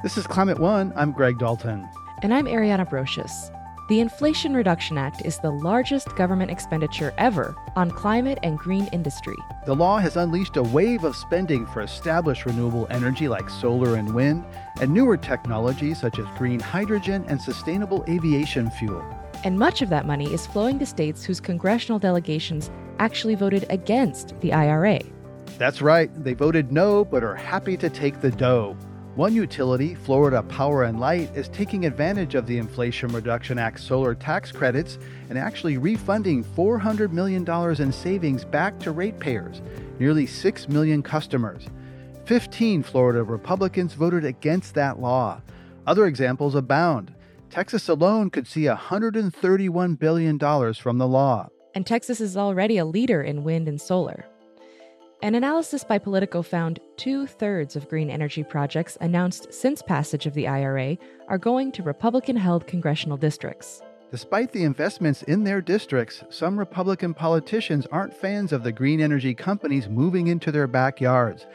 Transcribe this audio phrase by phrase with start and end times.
[0.00, 0.92] This is Climate One.
[0.94, 1.88] I'm Greg Dalton.
[2.22, 3.52] And I'm Ariana Brocious.
[3.88, 9.34] The Inflation Reduction Act is the largest government expenditure ever on climate and green industry.
[9.66, 14.14] The law has unleashed a wave of spending for established renewable energy like solar and
[14.14, 14.44] wind,
[14.80, 19.04] and newer technologies such as green hydrogen and sustainable aviation fuel.
[19.42, 24.40] And much of that money is flowing to states whose congressional delegations actually voted against
[24.42, 25.00] the IRA.
[25.58, 28.76] That's right, they voted no but are happy to take the dough.
[29.18, 34.14] One utility, Florida Power and Light, is taking advantage of the Inflation Reduction Act solar
[34.14, 34.96] tax credits
[35.28, 37.44] and actually refunding $400 million
[37.82, 39.60] in savings back to ratepayers,
[39.98, 41.66] nearly 6 million customers.
[42.26, 45.42] 15 Florida Republicans voted against that law.
[45.84, 47.12] Other examples abound.
[47.50, 50.38] Texas alone could see $131 billion
[50.74, 51.48] from the law.
[51.74, 54.26] And Texas is already a leader in wind and solar.
[55.20, 60.34] An analysis by Politico found two thirds of green energy projects announced since passage of
[60.34, 60.96] the IRA
[61.26, 63.82] are going to Republican held congressional districts.
[64.12, 69.34] Despite the investments in their districts, some Republican politicians aren't fans of the green energy
[69.34, 71.46] companies moving into their backyards,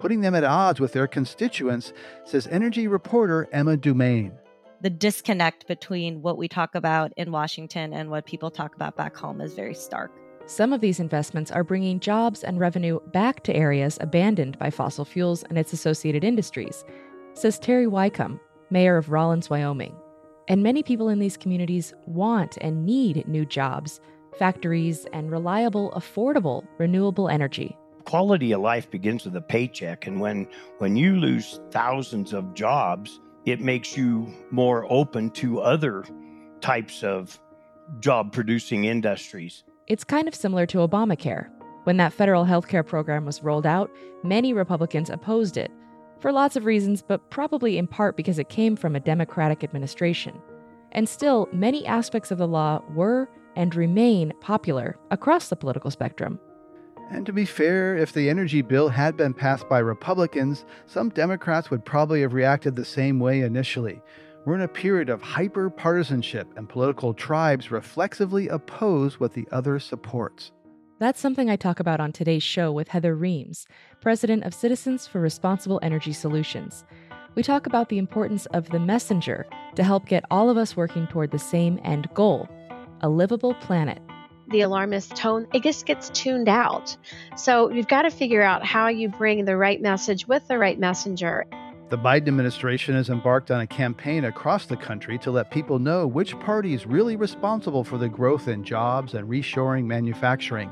[0.00, 1.92] putting them at odds with their constituents,
[2.24, 4.32] says energy reporter Emma Dumain.
[4.80, 9.16] The disconnect between what we talk about in Washington and what people talk about back
[9.16, 10.10] home is very stark.
[10.46, 15.04] Some of these investments are bringing jobs and revenue back to areas abandoned by fossil
[15.04, 16.84] fuels and its associated industries,
[17.34, 19.94] says Terry Weickum, mayor of Rawlins, Wyoming.
[20.48, 24.00] And many people in these communities want and need new jobs,
[24.36, 27.76] factories, and reliable, affordable, renewable energy.
[28.04, 33.20] Quality of life begins with a paycheck, and when, when you lose thousands of jobs,
[33.44, 36.04] it makes you more open to other
[36.60, 37.38] types of
[38.00, 39.62] job producing industries.
[39.92, 41.50] It's kind of similar to Obamacare.
[41.84, 45.70] When that federal health care program was rolled out, many Republicans opposed it,
[46.18, 50.40] for lots of reasons, but probably in part because it came from a Democratic administration.
[50.92, 56.40] And still, many aspects of the law were and remain popular across the political spectrum.
[57.10, 61.70] And to be fair, if the energy bill had been passed by Republicans, some Democrats
[61.70, 64.00] would probably have reacted the same way initially.
[64.44, 69.78] We're in a period of hyper partisanship, and political tribes reflexively oppose what the other
[69.78, 70.50] supports.
[70.98, 73.68] That's something I talk about on today's show with Heather Reams,
[74.00, 76.84] president of Citizens for Responsible Energy Solutions.
[77.36, 81.06] We talk about the importance of the messenger to help get all of us working
[81.06, 82.48] toward the same end goal
[83.00, 84.00] a livable planet.
[84.48, 86.96] The alarmist tone, it just gets tuned out.
[87.36, 90.78] So you've got to figure out how you bring the right message with the right
[90.78, 91.46] messenger.
[91.92, 96.06] The Biden administration has embarked on a campaign across the country to let people know
[96.06, 100.70] which party is really responsible for the growth in jobs and reshoring manufacturing.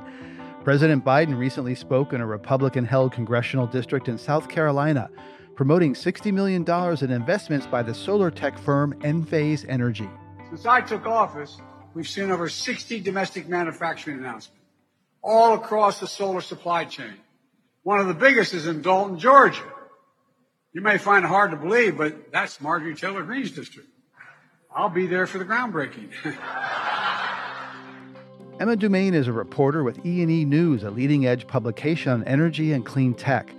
[0.64, 5.10] President Biden recently spoke in a Republican held congressional district in South Carolina,
[5.56, 6.64] promoting $60 million
[7.04, 10.08] in investments by the solar tech firm Enphase Energy.
[10.48, 11.60] Since I took office,
[11.92, 14.62] we've seen over 60 domestic manufacturing announcements
[15.20, 17.12] all across the solar supply chain.
[17.82, 19.70] One of the biggest is in Dalton, Georgia.
[20.72, 23.88] You may find it hard to believe, but that's Marjorie Taylor Greene's district.
[24.74, 26.10] I'll be there for the groundbreaking.
[28.60, 33.14] Emma Dumain is a reporter with E&E News, a leading-edge publication on energy and clean
[33.14, 33.52] tech.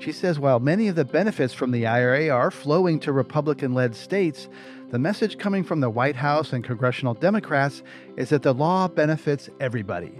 [0.00, 4.48] She says while many of the benefits from the IRA are flowing to Republican-led states,
[4.90, 7.82] the message coming from the White House and congressional Democrats
[8.16, 10.12] is that the law benefits everybody.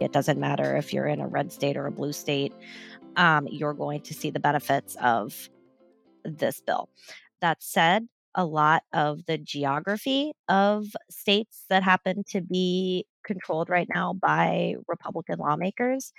[0.00, 2.52] It doesn't matter if you're in a red state or a blue state,
[3.16, 5.48] um, you're going to see the benefits of
[6.24, 6.88] this bill.
[7.40, 13.88] That said, a lot of the geography of states that happen to be controlled right
[13.94, 16.12] now by Republican lawmakers,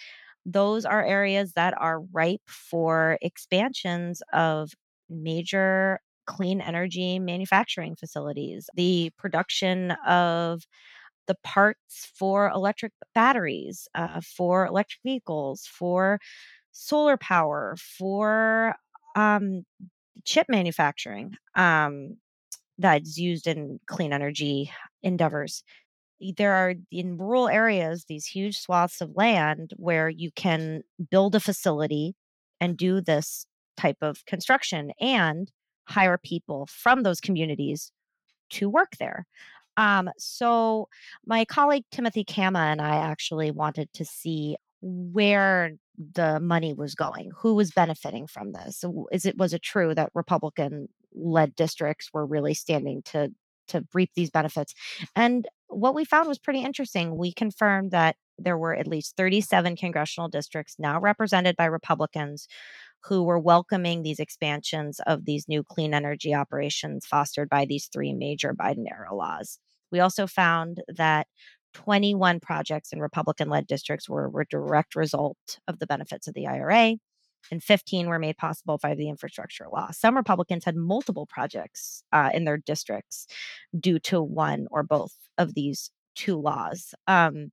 [0.46, 4.72] those are areas that are ripe for expansions of
[5.10, 8.70] major clean energy manufacturing facilities.
[8.76, 10.64] The production of
[11.28, 16.20] the parts for electric batteries, uh, for electric vehicles, for
[16.72, 18.76] solar power, for
[19.16, 19.64] um,
[20.26, 22.18] chip manufacturing um,
[22.78, 24.72] that's used in clean energy
[25.02, 25.64] endeavors.
[26.38, 31.40] There are in rural areas these huge swaths of land where you can build a
[31.40, 32.16] facility
[32.62, 33.46] and do this
[33.76, 35.52] type of construction and
[35.86, 37.92] hire people from those communities
[38.52, 39.26] to work there.
[39.76, 40.88] Um, so,
[41.26, 45.72] my colleague Timothy Cama and I actually wanted to see where
[46.14, 48.84] the money was going who was benefiting from this?
[49.12, 53.30] Is it was it true that republican led districts were really standing to
[53.70, 54.74] to reap these benefits?
[55.16, 57.18] And what we found was pretty interesting.
[57.18, 62.48] We confirmed that there were at least 37 congressional districts now represented by republicans
[63.06, 68.14] who were welcoming these expansions of these new clean energy operations fostered by these three
[68.14, 69.60] major Biden era laws.
[69.92, 71.28] We also found that
[71.74, 76.48] 21 projects in Republican led districts were, were direct result of the benefits of the
[76.48, 76.96] IRA,
[77.52, 79.90] and 15 were made possible by the infrastructure law.
[79.92, 83.28] Some Republicans had multiple projects uh, in their districts
[83.78, 86.94] due to one or both of these two laws.
[87.08, 87.52] Um,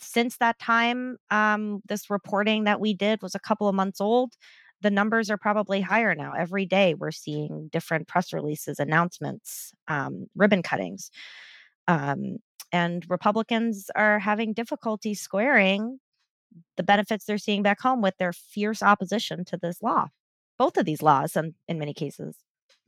[0.00, 4.32] since that time, um, this reporting that we did was a couple of months old.
[4.80, 6.32] The numbers are probably higher now.
[6.32, 11.10] Every day we're seeing different press releases, announcements, um, ribbon cuttings.
[11.86, 12.38] Um,
[12.72, 16.00] and Republicans are having difficulty squaring
[16.76, 20.08] the benefits they're seeing back home with their fierce opposition to this law,
[20.58, 22.36] both of these laws, in, in many cases.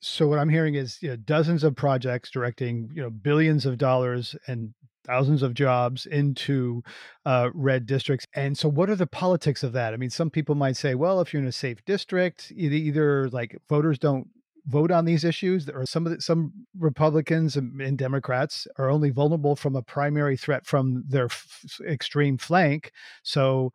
[0.00, 3.76] So what I'm hearing is you know, dozens of projects directing you know billions of
[3.76, 4.72] dollars and
[5.04, 6.82] thousands of jobs into
[7.26, 8.26] uh, red districts.
[8.34, 9.92] And so, what are the politics of that?
[9.92, 13.30] I mean, some people might say, well, if you're in a safe district, either, either
[13.30, 14.28] like voters don't
[14.70, 19.56] vote on these issues or some of the, some republicans and democrats are only vulnerable
[19.56, 22.92] from a primary threat from their f- extreme flank.
[23.22, 23.72] So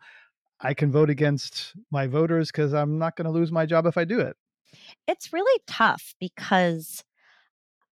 [0.62, 3.98] i can vote against my voters because i'm not going to lose my job if
[3.98, 4.36] i do it.
[5.08, 7.04] It's really tough because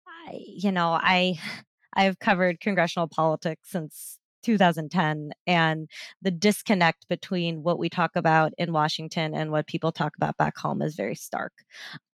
[0.08, 1.40] i you know i
[1.94, 5.90] i've covered congressional politics since 2010 and
[6.22, 10.58] the disconnect between what we talk about in Washington and what people talk about back
[10.58, 11.54] home is very stark.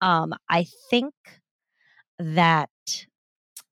[0.01, 1.13] Um, I think
[2.19, 2.69] that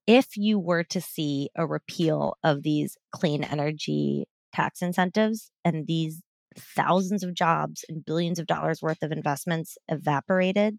[0.07, 6.21] if you were to see a repeal of these clean energy tax incentives and these
[6.57, 10.77] thousands of jobs and billions of dollars worth of investments evaporated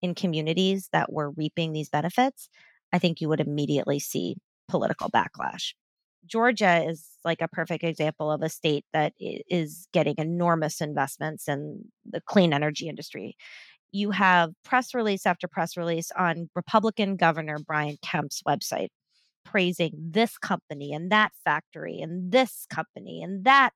[0.00, 2.48] in communities that were reaping these benefits,
[2.92, 4.36] I think you would immediately see
[4.68, 5.74] political backlash.
[6.26, 11.84] Georgia is like a perfect example of a state that is getting enormous investments in
[12.04, 13.36] the clean energy industry.
[13.92, 18.88] You have press release after press release on Republican Governor Brian Kemp's website
[19.44, 23.70] praising this company and that factory and this company and that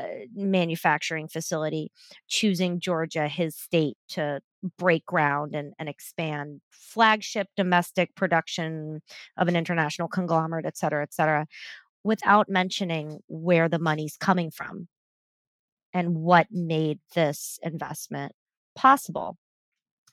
[0.00, 1.90] Uh, manufacturing facility,
[2.28, 4.40] choosing Georgia, his state, to
[4.78, 9.02] break ground and, and expand flagship domestic production
[9.36, 11.46] of an international conglomerate, et cetera, et cetera,
[12.04, 14.88] without mentioning where the money's coming from
[15.92, 18.32] and what made this investment
[18.74, 19.36] possible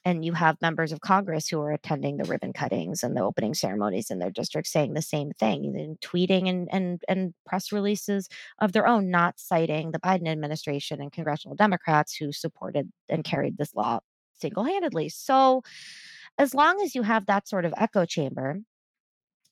[0.07, 3.53] and you have members of Congress who are attending the ribbon cuttings and the opening
[3.53, 8.29] ceremonies in their district saying the same thing, and tweeting and and and press releases
[8.59, 13.57] of their own, not citing the Biden administration and congressional Democrats who supported and carried
[13.57, 13.99] this law
[14.39, 15.09] single-handedly.
[15.09, 15.61] So,
[16.37, 18.59] as long as you have that sort of echo chamber,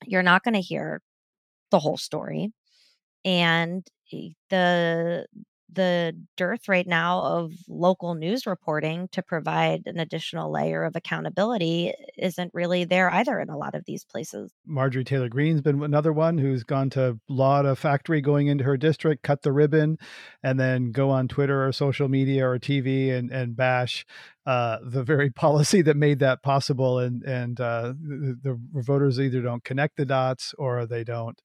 [0.05, 1.01] you're not going to hear
[1.69, 2.53] the whole story
[3.25, 5.25] and eh, the
[5.71, 11.93] the dearth right now of local news reporting to provide an additional layer of accountability
[12.17, 14.51] isn't really there either in a lot of these places.
[14.65, 18.77] Marjorie Taylor Greene's been another one who's gone to laud a factory going into her
[18.77, 19.97] district, cut the ribbon,
[20.43, 24.05] and then go on Twitter or social media or TV and, and bash
[24.45, 26.99] uh, the very policy that made that possible.
[26.99, 31.41] And, and uh, the, the voters either don't connect the dots or they don't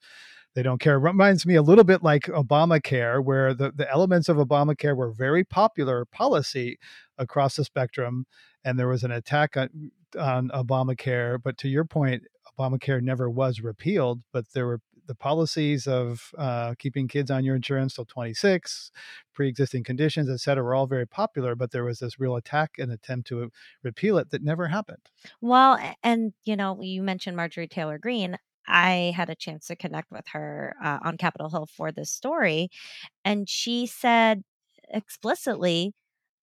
[0.54, 0.98] they don't care.
[0.98, 5.44] Reminds me a little bit like Obamacare, where the, the elements of Obamacare were very
[5.44, 6.78] popular policy
[7.18, 8.26] across the spectrum,
[8.64, 11.38] and there was an attack on, on Obamacare.
[11.42, 12.24] But to your point,
[12.58, 17.56] Obamacare never was repealed, but there were the policies of uh, keeping kids on your
[17.56, 18.92] insurance till 26,
[19.34, 21.56] pre-existing conditions, et cetera, were all very popular.
[21.56, 23.50] But there was this real attack and attempt to
[23.82, 25.10] repeal it that never happened.
[25.40, 28.36] Well, and you know, you mentioned Marjorie Taylor Greene.
[28.66, 32.68] I had a chance to connect with her uh, on Capitol Hill for this story.
[33.24, 34.42] And she said
[34.88, 35.92] explicitly,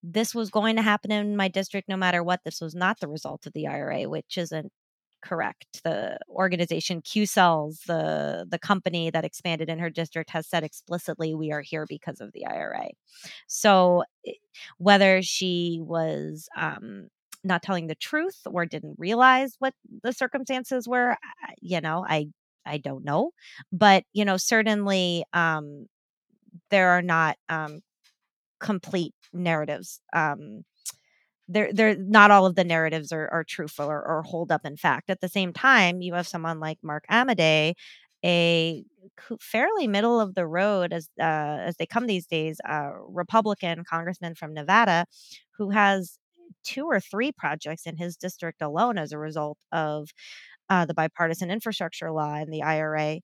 [0.03, 2.41] this was going to happen in my district no matter what.
[2.45, 4.71] This was not the result of the IRA, which isn't
[5.23, 5.83] correct.
[5.83, 11.51] The organization Qcells, the the company that expanded in her district, has said explicitly we
[11.51, 12.89] are here because of the IRA.
[13.47, 14.03] So
[14.77, 17.09] whether she was um,
[17.47, 19.73] not telling the truth or didn't realize what
[20.03, 21.17] the circumstances were
[21.61, 22.27] you know i
[22.65, 23.31] i don't know.
[23.71, 25.87] But you know certainly um
[26.71, 27.81] there are not um
[28.59, 30.63] complete narratives um
[31.49, 34.75] they're, they're not all of the narratives are, are truthful or, or hold up in
[34.77, 35.09] fact.
[35.09, 37.73] At the same time you have someone like mark amodei
[38.25, 38.83] a
[39.39, 41.23] fairly middle of the road as uh,
[41.67, 45.05] as they come these days uh, republican congressman from nevada
[45.57, 46.17] who has
[46.63, 50.09] two or three projects in his district alone as a result of
[50.69, 53.19] uh, the bipartisan infrastructure law and the IRA.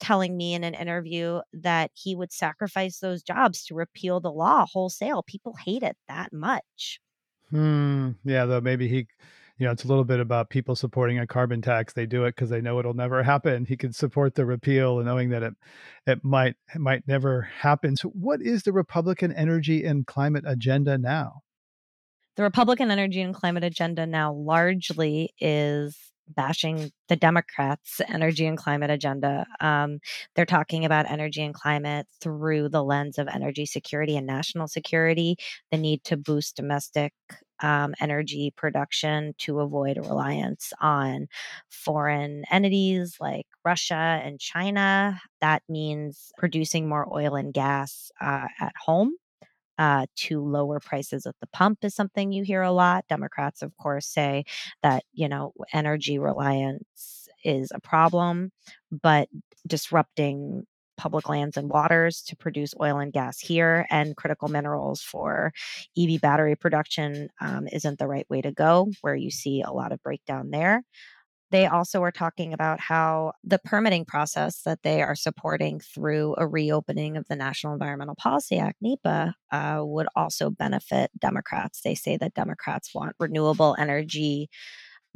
[0.00, 4.66] telling me in an interview that he would sacrifice those jobs to repeal the law
[4.72, 5.22] wholesale.
[5.22, 7.00] People hate it that much.
[7.50, 8.12] Hmm.
[8.24, 9.06] Yeah, though maybe he,
[9.58, 11.92] you know, it's a little bit about people supporting a carbon tax.
[11.92, 13.64] They do it because they know it'll never happen.
[13.64, 15.54] He can support the repeal and knowing that it
[16.06, 17.96] it might it might never happen.
[17.96, 21.42] So, what is the Republican energy and climate agenda now?
[22.36, 25.96] The Republican energy and climate agenda now largely is
[26.28, 29.46] bashing the Democrats' energy and climate agenda.
[29.60, 30.00] Um,
[30.34, 35.36] they're talking about energy and climate through the lens of energy security and national security,
[35.70, 37.14] the need to boost domestic
[37.60, 41.28] um, energy production to avoid reliance on
[41.70, 45.18] foreign entities like Russia and China.
[45.40, 49.14] That means producing more oil and gas uh, at home
[49.78, 53.04] uh, to lower prices at the pump is something you hear a lot.
[53.08, 54.44] Democrats, of course, say
[54.82, 58.50] that, you know, energy reliance is a problem,
[58.90, 59.28] but
[59.66, 60.64] disrupting
[60.96, 65.52] public lands and waters to produce oil and gas here and critical minerals for
[65.98, 69.92] EV battery production um, isn't the right way to go, where you see a lot
[69.92, 70.82] of breakdown there.
[71.50, 76.46] They also are talking about how the permitting process that they are supporting through a
[76.46, 81.82] reopening of the National Environmental Policy Act, NEPA, uh, would also benefit Democrats.
[81.82, 84.48] They say that Democrats want renewable energy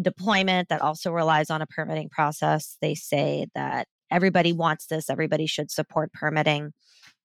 [0.01, 2.77] deployment that also relies on a permitting process.
[2.81, 6.73] They say that everybody wants this, everybody should support permitting.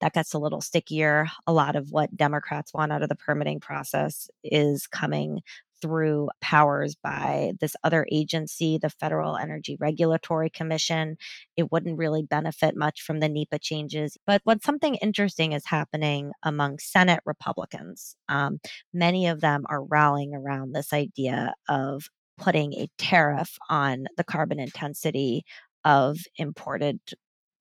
[0.02, 1.28] That gets a little stickier.
[1.48, 5.40] A lot of what Democrats want out of the permitting process is coming
[5.82, 11.18] through powers by this other agency, the Federal Energy Regulatory Commission.
[11.58, 14.18] It wouldn't really benefit much from the NEPA changes.
[14.26, 18.16] But what something interesting is happening among Senate Republicans.
[18.30, 18.60] Um,
[18.94, 22.06] many of them are rallying around this idea of
[22.38, 25.44] putting a tariff on the carbon intensity
[25.84, 27.00] of imported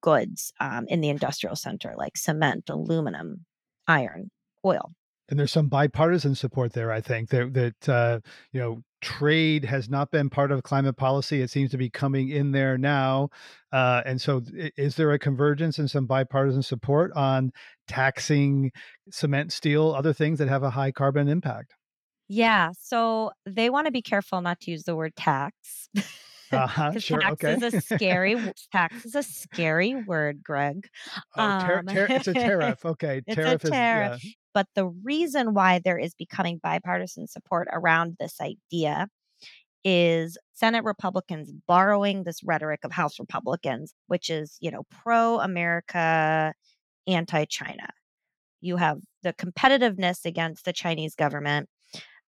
[0.01, 3.45] goods um, in the industrial center, like cement, aluminum,
[3.87, 4.31] iron,
[4.65, 4.93] oil
[5.35, 6.93] and there's some bipartisan support there.
[6.93, 8.21] I think that that uh,
[8.53, 11.43] you know trade has not been part of climate policy.
[11.43, 13.31] It seems to be coming in there now,
[13.73, 14.43] uh, and so
[14.77, 17.51] is there a convergence and some bipartisan support on
[17.89, 18.71] taxing
[19.11, 21.75] cement, steel, other things that have a high carbon impact?
[22.29, 25.89] Yeah, so they want to be careful not to use the word tax.
[26.53, 27.55] Uh-huh, sure, tax okay.
[27.55, 28.37] is a scary
[28.71, 30.87] tax is a scary word, Greg.
[31.37, 32.85] Oh, ter- Um, ter- it's a tariff.
[32.85, 34.37] Okay, it's a tariff is.
[34.55, 39.09] But the reason why there is becoming bipartisan support around this idea
[39.85, 46.55] is Senate Republicans borrowing this rhetoric of House Republicans, which is, you know, pro America,
[47.07, 47.89] anti China.
[48.61, 51.69] You have the competitiveness against the Chinese government,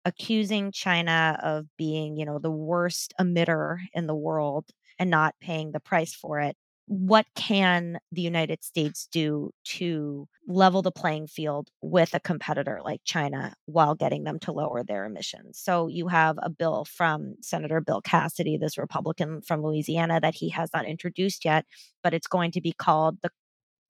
[0.04, 4.66] accusing China of being, you know, the worst emitter in the world
[4.98, 6.56] and not paying the price for it.
[6.86, 13.00] What can the United States do to level the playing field with a competitor like
[13.04, 15.58] China while getting them to lower their emissions?
[15.58, 20.50] So you have a bill from Senator Bill Cassidy, this Republican from Louisiana, that he
[20.50, 21.64] has not introduced yet,
[22.02, 23.30] but it's going to be called the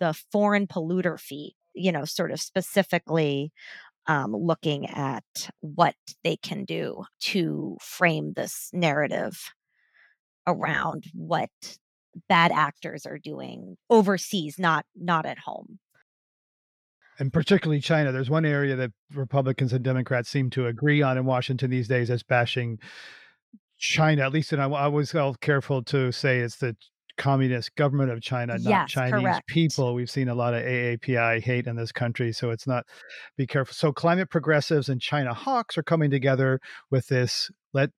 [0.01, 3.53] the foreign polluter fee, you know, sort of specifically
[4.07, 5.25] um, looking at
[5.61, 9.53] what they can do to frame this narrative
[10.47, 11.51] around what
[12.29, 15.79] bad actors are doing overseas, not not at home.
[17.19, 18.11] and particularly China.
[18.13, 22.11] There's one area that Republicans and Democrats seem to agree on in Washington these days
[22.11, 22.79] as bashing
[23.79, 24.23] China.
[24.23, 26.77] At least, and I, I was all careful to say it's the
[27.17, 29.47] communist government of China, not Yes, Chinese correct.
[29.47, 29.95] people.
[29.95, 32.85] We've seen a lot of AAPI hate in this country, so it's not.
[33.37, 33.75] Be careful.
[33.75, 36.59] So climate progressives and China hawks are coming together
[36.91, 37.51] with this.
[37.73, 37.91] Let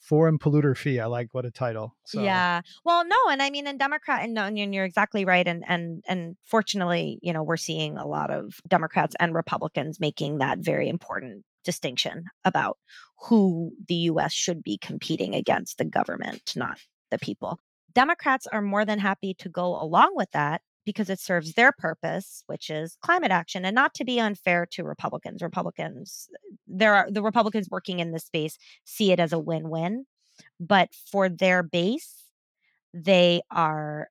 [0.00, 1.00] foreign polluter fee.
[1.00, 1.96] I like what a title.
[2.04, 2.60] So Yeah.
[2.84, 6.36] Well, no, and I mean, in Democrat, and, and you're exactly right, and and and
[6.44, 11.44] fortunately, you know, we're seeing a lot of Democrats and Republicans making that very important
[11.64, 12.78] distinction about
[13.28, 14.32] who the U.S.
[14.32, 16.78] should be competing against the government, not
[17.10, 17.58] the people.
[17.94, 22.42] Democrats are more than happy to go along with that because it serves their purpose,
[22.46, 25.42] which is climate action, and not to be unfair to Republicans.
[25.42, 26.28] Republicans,
[26.66, 30.04] there are the Republicans working in this space see it as a win-win
[30.60, 32.24] but for their base,
[32.94, 34.08] they are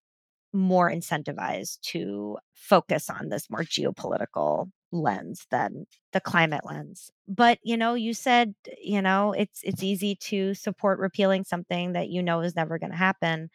[0.53, 7.09] more incentivized to focus on this more geopolitical lens than the climate lens.
[7.27, 12.09] But you know, you said, you know, it's it's easy to support repealing something that
[12.09, 13.49] you know is never going to happen.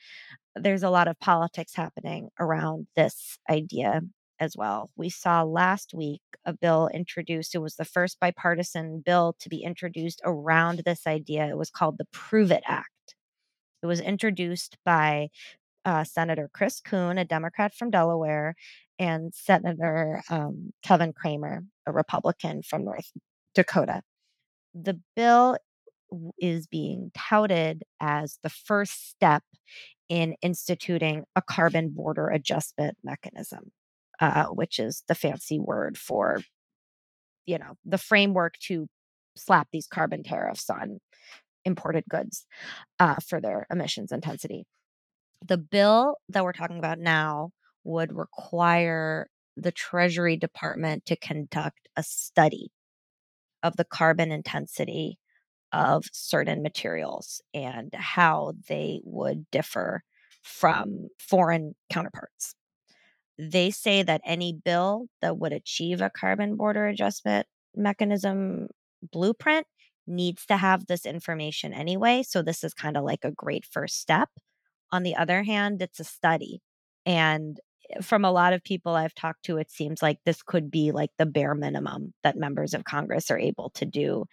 [0.56, 4.00] There's a lot of politics happening around this idea
[4.40, 4.90] as well.
[4.96, 7.54] We saw last week a bill introduced.
[7.54, 11.46] It was the first bipartisan bill to be introduced around this idea.
[11.48, 13.14] It was called the Prove It Act.
[13.82, 15.28] It was introduced by
[15.84, 18.56] uh, Senator Chris Coons, a Democrat from Delaware,
[18.98, 23.10] and Senator um, Kevin Cramer, a Republican from North
[23.54, 24.02] Dakota.
[24.74, 25.56] The bill
[26.38, 29.42] is being touted as the first step
[30.08, 33.72] in instituting a carbon border adjustment mechanism,
[34.20, 36.40] uh, which is the fancy word for,
[37.44, 38.86] you know, the framework to
[39.36, 40.98] slap these carbon tariffs on
[41.64, 42.46] imported goods
[43.00, 44.64] uh, for their emissions intensity.
[45.46, 47.50] The bill that we're talking about now
[47.84, 52.70] would require the Treasury Department to conduct a study
[53.62, 55.18] of the carbon intensity
[55.72, 60.02] of certain materials and how they would differ
[60.42, 62.54] from foreign counterparts.
[63.38, 68.68] They say that any bill that would achieve a carbon border adjustment mechanism
[69.12, 69.66] blueprint
[70.06, 72.22] needs to have this information anyway.
[72.22, 74.30] So, this is kind of like a great first step.
[74.92, 76.60] On the other hand, it's a study.
[77.04, 80.70] And eh, from a lot of people I've talked to, it seems like this could
[80.70, 84.24] be like the bare minimum that members of Congress are able to do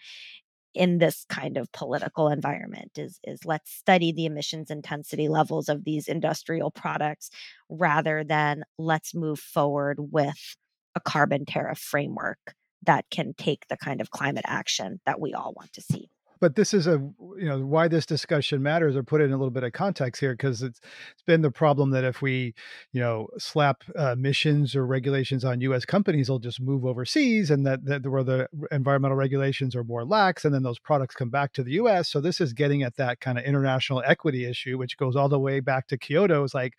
[0.74, 5.84] in this kind of political environment is is let's study the emissions intensity levels of
[5.84, 7.30] these industrial products
[7.70, 10.56] rather than let's move forward with
[10.96, 15.53] a carbon tariff framework that can take the kind of climate action that we all
[15.56, 16.10] want to see
[16.43, 17.00] but this is a
[17.38, 20.19] you know why this discussion matters or put it in a little bit of context
[20.19, 20.81] here because it's
[21.13, 22.53] it's been the problem that if we
[22.91, 25.85] you know slap uh, missions or regulations on U.S.
[25.85, 30.43] companies, they'll just move overseas, and that, that where the environmental regulations are more lax,
[30.43, 32.09] and then those products come back to the U.S.
[32.09, 35.39] So this is getting at that kind of international equity issue, which goes all the
[35.39, 36.43] way back to Kyoto.
[36.43, 36.73] It's like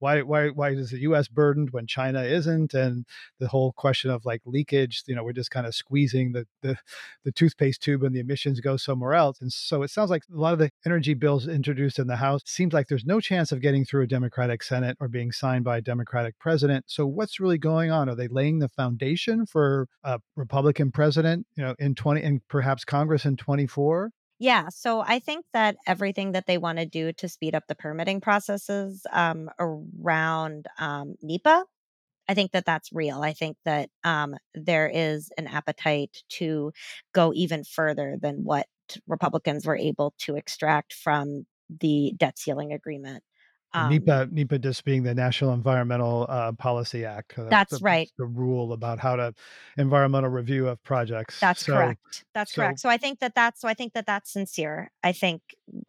[0.00, 1.28] why why why is the U.S.
[1.28, 3.06] burdened when China isn't, and
[3.38, 5.02] the whole question of like leakage.
[5.06, 6.76] You know, we're just kind of squeezing the the,
[7.24, 9.40] the toothpaste tube, and the emissions go somewhere somewhere else.
[9.40, 12.42] And so it sounds like a lot of the energy bills introduced in the House
[12.44, 15.78] seems like there's no chance of getting through a Democratic Senate or being signed by
[15.78, 16.84] a Democratic president.
[16.88, 18.08] So what's really going on?
[18.08, 22.84] Are they laying the foundation for a Republican president, you know, in 20 and perhaps
[22.84, 24.10] Congress in 24?
[24.40, 27.74] Yeah, so I think that everything that they want to do to speed up the
[27.74, 31.64] permitting processes um, around um, NEPA
[32.28, 33.22] I think that that's real.
[33.22, 36.72] I think that um, there is an appetite to
[37.14, 38.66] go even further than what
[39.08, 41.46] Republicans were able to extract from
[41.80, 43.24] the debt ceiling agreement.
[43.72, 47.38] Um, NEPA, NEPA just being the National Environmental uh, Policy Act.
[47.38, 48.10] Uh, that's the, right.
[48.18, 49.32] The rule about how to
[49.78, 51.38] environmental review of projects.
[51.38, 52.24] That's so, correct.
[52.34, 52.80] That's so, correct.
[52.80, 54.90] So I think that that's so I think that that's sincere.
[55.04, 55.42] I think,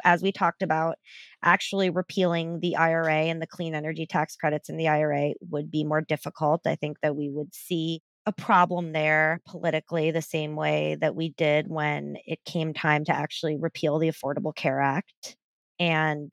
[0.03, 0.97] as we talked about,
[1.43, 5.83] actually repealing the IRA and the clean energy tax credits in the IRA would be
[5.83, 6.61] more difficult.
[6.67, 11.29] I think that we would see a problem there politically the same way that we
[11.29, 15.35] did when it came time to actually repeal the Affordable Care Act.
[15.79, 16.31] And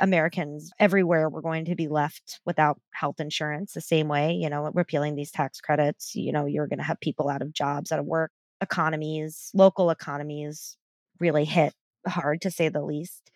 [0.00, 4.70] Americans everywhere were going to be left without health insurance the same way, you know,
[4.74, 7.98] repealing these tax credits, you know, you're going to have people out of jobs, out
[7.98, 10.76] of work, economies, local economies
[11.20, 11.72] really hit
[12.06, 13.30] hard to say the least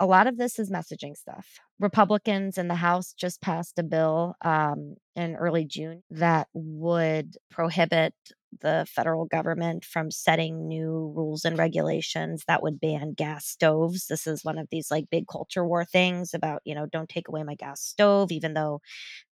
[0.00, 1.60] a lot of this is messaging stuff.
[1.78, 8.14] Republicans in the House just passed a bill um, in early June that would prohibit
[8.60, 14.06] the federal government from setting new rules and regulations that would ban gas stoves.
[14.06, 17.28] This is one of these like big culture war things about, you know, don't take
[17.28, 18.80] away my gas stove, even though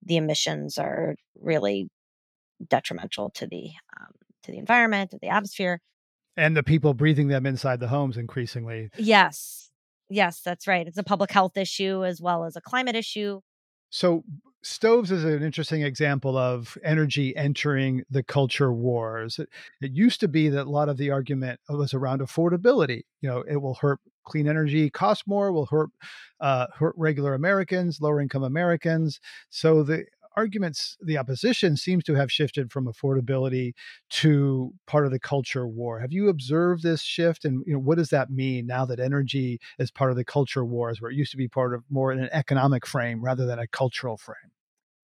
[0.04, 1.90] the emissions are really
[2.68, 4.12] detrimental to the um,
[4.44, 5.80] to the environment, to the atmosphere.
[6.38, 8.90] And the people breathing them inside the homes increasingly.
[8.98, 9.66] Yes
[10.10, 10.88] Yes, that's right.
[10.88, 13.42] It's a public health issue as well as a climate issue.
[13.90, 14.24] So,
[14.66, 19.38] stoves is an interesting example of energy entering the culture wars.
[19.38, 19.50] It,
[19.80, 23.04] it, used to be that a lot of the argument was around affordability.
[23.22, 25.90] You know, it will hurt clean energy cost more, will hurt
[26.40, 29.20] uh, hurt regular Americans, lower income Americans.
[29.50, 33.74] So the arguments, the opposition seems to have shifted from affordability
[34.10, 36.00] to part of the culture war.
[36.00, 37.46] Have you observed this shift?
[37.46, 40.66] And you know, what does that mean now that energy is part of the culture
[40.66, 43.60] wars, where it used to be part of more in an economic frame rather than
[43.60, 44.52] a cultural frame?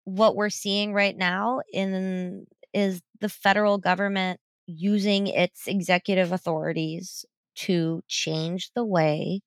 [0.04, 8.02] What we're seeing right now in is the federal government using its executive authorities to
[8.08, 9.40] change the way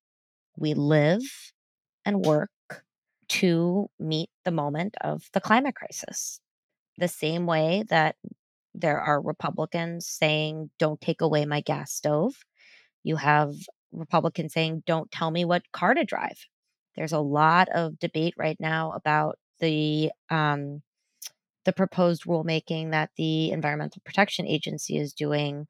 [0.57, 1.21] we live
[2.05, 2.49] and work
[3.27, 6.39] to meet the moment of the climate crisis.
[6.97, 8.15] The same way that
[8.73, 12.33] there are Republicans saying, don't take away my gas stove.
[13.03, 13.53] You have
[13.91, 16.37] Republicans saying, don't tell me what car to drive.
[16.95, 20.81] There's a lot of debate right now about the um,
[21.65, 25.67] the proposed rulemaking that the Environmental Protection Agency is doing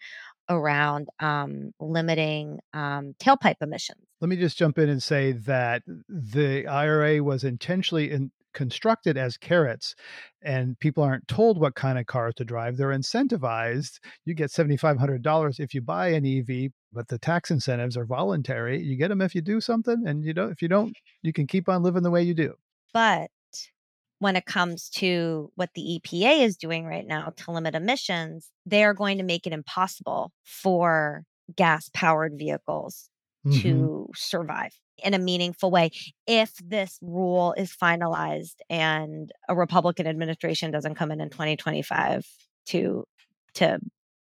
[0.50, 4.02] around um, limiting um, tailpipe emissions.
[4.21, 9.38] Let me just jump in and say that the IRA was intentionally in, constructed as
[9.38, 9.95] carrots
[10.41, 12.78] and people aren't told what kind of cars to drive.
[12.78, 14.00] They're incentivized.
[14.24, 18.82] You get $7500 if you buy an ev but the tax incentives are voluntary.
[18.82, 21.45] You get them if you do something and you don't if you don't you can
[21.45, 22.54] keep on living the way you do.
[22.93, 23.30] But
[24.19, 28.84] when it comes to what the EPA is doing right now to limit emissions, they
[28.84, 31.23] are going to make it impossible for
[31.56, 33.10] gas powered vehicles
[33.45, 33.60] mm-hmm.
[33.62, 34.71] to survive
[35.04, 35.91] in a meaningful way
[36.25, 42.25] if this rule is finalized and a Republican administration doesn't come in in 2025
[42.67, 43.04] to
[43.56, 43.80] to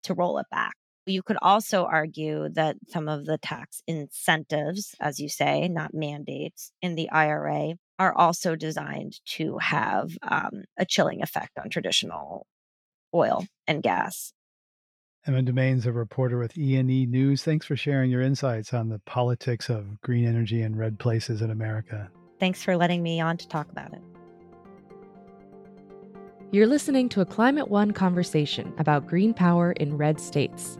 [0.02, 0.74] to roll it back.
[1.06, 6.72] You could also argue that some of the tax incentives, as you say, not mandates
[6.82, 12.46] in the IRA, are also designed to have um, a chilling effect on traditional
[13.14, 14.32] oil and gas.
[15.26, 17.42] Emma Dumain's a reporter with E&E News.
[17.42, 21.50] Thanks for sharing your insights on the politics of green energy in red places in
[21.50, 22.10] America.
[22.38, 24.00] Thanks for letting me on to talk about it.
[26.52, 30.78] You're listening to a Climate One conversation about green power in red states.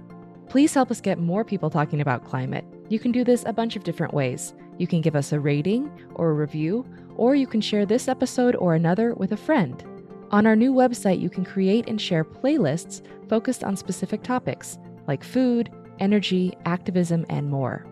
[0.48, 2.64] Please help us get more people talking about climate.
[2.88, 4.54] You can do this a bunch of different ways.
[4.78, 6.87] You can give us a rating or a review,
[7.20, 9.85] or you can share this episode or another with a friend.
[10.30, 15.22] On our new website, you can create and share playlists focused on specific topics like
[15.22, 17.85] food, energy, activism, and more.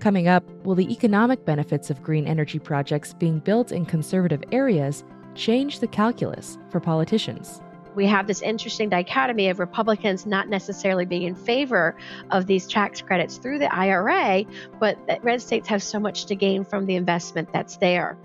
[0.00, 5.04] Coming up, will the economic benefits of green energy projects being built in conservative areas
[5.36, 7.60] change the calculus for politicians?
[7.98, 11.96] we have this interesting dichotomy of Republicans not necessarily being in favor
[12.30, 14.44] of these tax credits through the IRA,
[14.78, 18.16] but that red states have so much to gain from the investment that's there.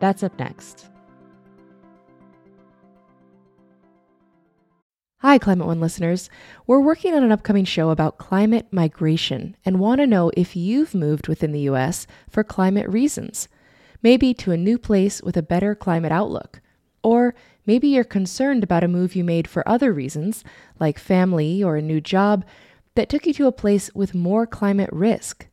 [0.00, 0.88] That's up next.
[5.18, 6.30] Hi, Climate One listeners.
[6.66, 10.94] We're working on an upcoming show about climate migration and want to know if you've
[10.94, 12.06] moved within the U.S.
[12.30, 13.48] for climate reasons.
[14.00, 16.60] Maybe to a new place with a better climate outlook.
[17.02, 17.34] Or
[17.68, 20.42] Maybe you're concerned about a move you made for other reasons,
[20.80, 22.46] like family or a new job,
[22.94, 25.47] that took you to a place with more climate risk.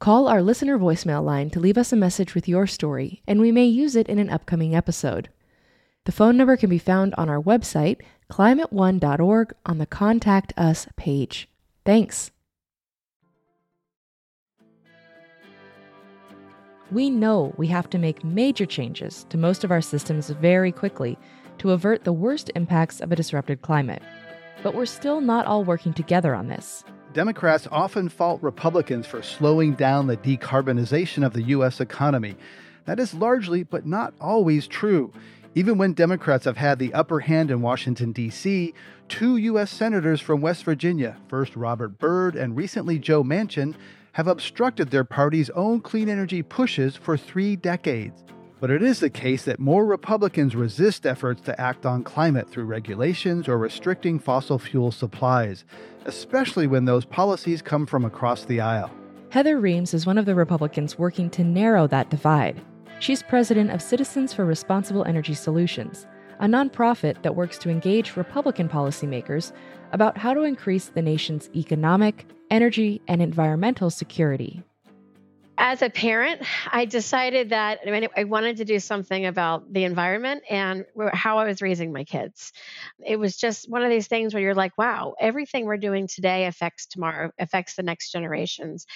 [0.00, 3.50] Call our listener voicemail line to leave us a message with your story, and we
[3.50, 5.28] may use it in an upcoming episode.
[6.04, 11.48] The phone number can be found on our website, climateone.org, on the Contact Us page.
[11.84, 12.30] Thanks.
[16.92, 21.18] We know we have to make major changes to most of our systems very quickly
[21.58, 24.02] to avert the worst impacts of a disrupted climate.
[24.62, 26.84] But we're still not all working together on this.
[27.18, 31.80] Democrats often fault Republicans for slowing down the decarbonization of the U.S.
[31.80, 32.36] economy.
[32.84, 35.12] That is largely, but not always, true.
[35.56, 38.72] Even when Democrats have had the upper hand in Washington, D.C.,
[39.08, 39.68] two U.S.
[39.68, 43.74] senators from West Virginia, first Robert Byrd and recently Joe Manchin,
[44.12, 48.22] have obstructed their party's own clean energy pushes for three decades.
[48.60, 52.64] But it is the case that more Republicans resist efforts to act on climate through
[52.64, 55.64] regulations or restricting fossil fuel supplies,
[56.06, 58.90] especially when those policies come from across the aisle.
[59.30, 62.60] Heather Reams is one of the Republicans working to narrow that divide.
[62.98, 66.08] She's president of Citizens for Responsible Energy Solutions,
[66.40, 69.52] a nonprofit that works to engage Republican policymakers
[69.92, 74.64] about how to increase the nation's economic, energy, and environmental security
[75.58, 79.84] as a parent, I decided that I, mean, I wanted to do something about the
[79.84, 82.52] environment and how I was raising my kids.
[83.04, 86.46] It was just one of these things where you're like, wow, everything we're doing today
[86.46, 88.86] affects tomorrow, affects the next generations.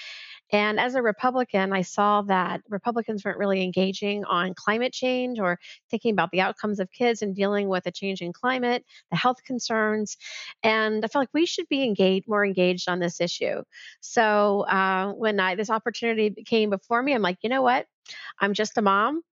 [0.53, 5.59] And as a Republican, I saw that Republicans weren't really engaging on climate change or
[5.91, 10.19] thinking about the outcomes of kids and dealing with a changing climate, the health concerns.
[10.63, 13.63] And I felt like we should be engaged, more engaged on this issue.
[14.01, 17.87] So uh, when I, this opportunity came before me, I'm like, you know what?
[18.41, 19.23] I'm just a mom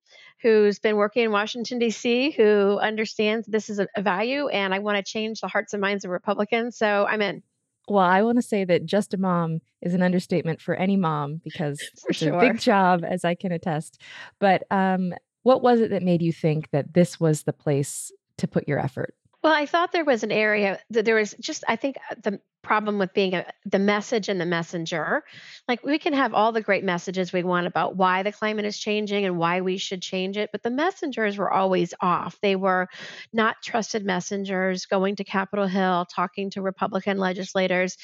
[0.42, 4.78] who's been working in Washington, D.C., who understands this is a, a value, and I
[4.78, 6.78] want to change the hearts and minds of Republicans.
[6.78, 7.42] So I'm in.
[7.90, 11.40] Well, I want to say that just a mom is an understatement for any mom
[11.42, 12.35] because it's sure.
[12.35, 14.00] a big job, as I can attest.
[14.38, 18.46] But um, what was it that made you think that this was the place to
[18.46, 19.14] put your effort?
[19.42, 22.40] Well, I thought there was an area that there was just, I think uh, the
[22.62, 25.22] problem with being a, the message and the messenger.
[25.68, 28.78] Like we can have all the great messages we want about why the climate is
[28.78, 32.38] changing and why we should change it, but the messengers were always off.
[32.42, 32.88] They were
[33.32, 37.96] not trusted messengers going to Capitol Hill, talking to Republican legislators.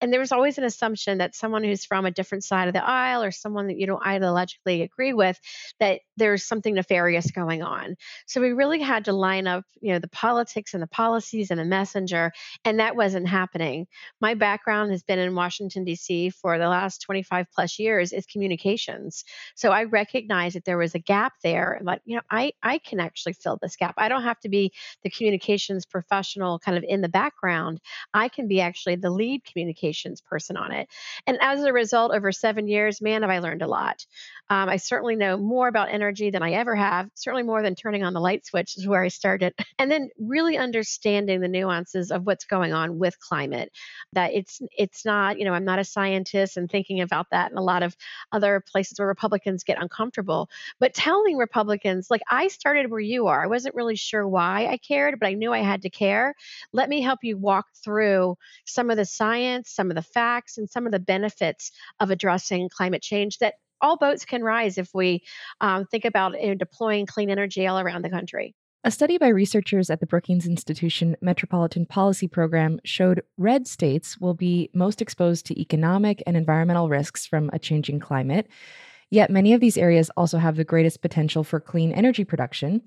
[0.00, 2.84] And there was always an assumption that someone who's from a different side of the
[2.84, 5.38] aisle or someone that you don't ideologically agree with,
[5.78, 7.96] that there's something nefarious going on.
[8.26, 11.60] So we really had to line up, you know, the politics and the policies and
[11.60, 12.32] the messenger,
[12.64, 13.86] and that wasn't happening.
[14.20, 16.30] My background has been in Washington, D.C.
[16.30, 19.24] for the last 25 plus years is communications.
[19.54, 21.80] So I recognize that there was a gap there.
[21.82, 23.94] Like, you know, I, I can actually fill this gap.
[23.96, 27.80] I don't have to be the communications professional kind of in the background.
[28.14, 30.88] I can be actually the lead communications person on it.
[31.26, 34.04] And as a result, over seven years, man, have I learned a lot.
[34.50, 38.02] Um, I certainly know more about energy than I ever have, certainly more than turning
[38.02, 39.54] on the light switch is where I started.
[39.78, 43.70] And then really understanding the nuances of what's going on with climate.
[44.12, 47.56] That it's it's not, you know, I'm not a scientist and thinking about that in
[47.56, 47.96] a lot of
[48.30, 50.50] other places where Republicans get uncomfortable.
[50.80, 54.76] But telling Republicans, like I started where you are, I wasn't really sure why I
[54.76, 56.34] cared, but I knew I had to care.
[56.72, 58.36] Let me help you walk through
[58.66, 62.68] some of the science, some of the facts, and some of the benefits of addressing
[62.68, 65.22] climate change that all boats can rise if we
[65.60, 68.54] um, think about you know, deploying clean energy all around the country.
[68.82, 74.32] A study by researchers at the Brookings Institution Metropolitan Policy Program showed red states will
[74.32, 78.48] be most exposed to economic and environmental risks from a changing climate.
[79.10, 82.80] Yet many of these areas also have the greatest potential for clean energy production.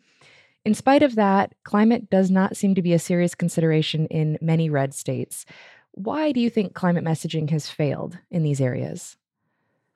[0.66, 4.72] In spite of that, climate does not seem to be a serious consideration in many
[4.72, 5.46] red states.
[5.92, 9.18] Why do you think climate messaging has failed in these areas?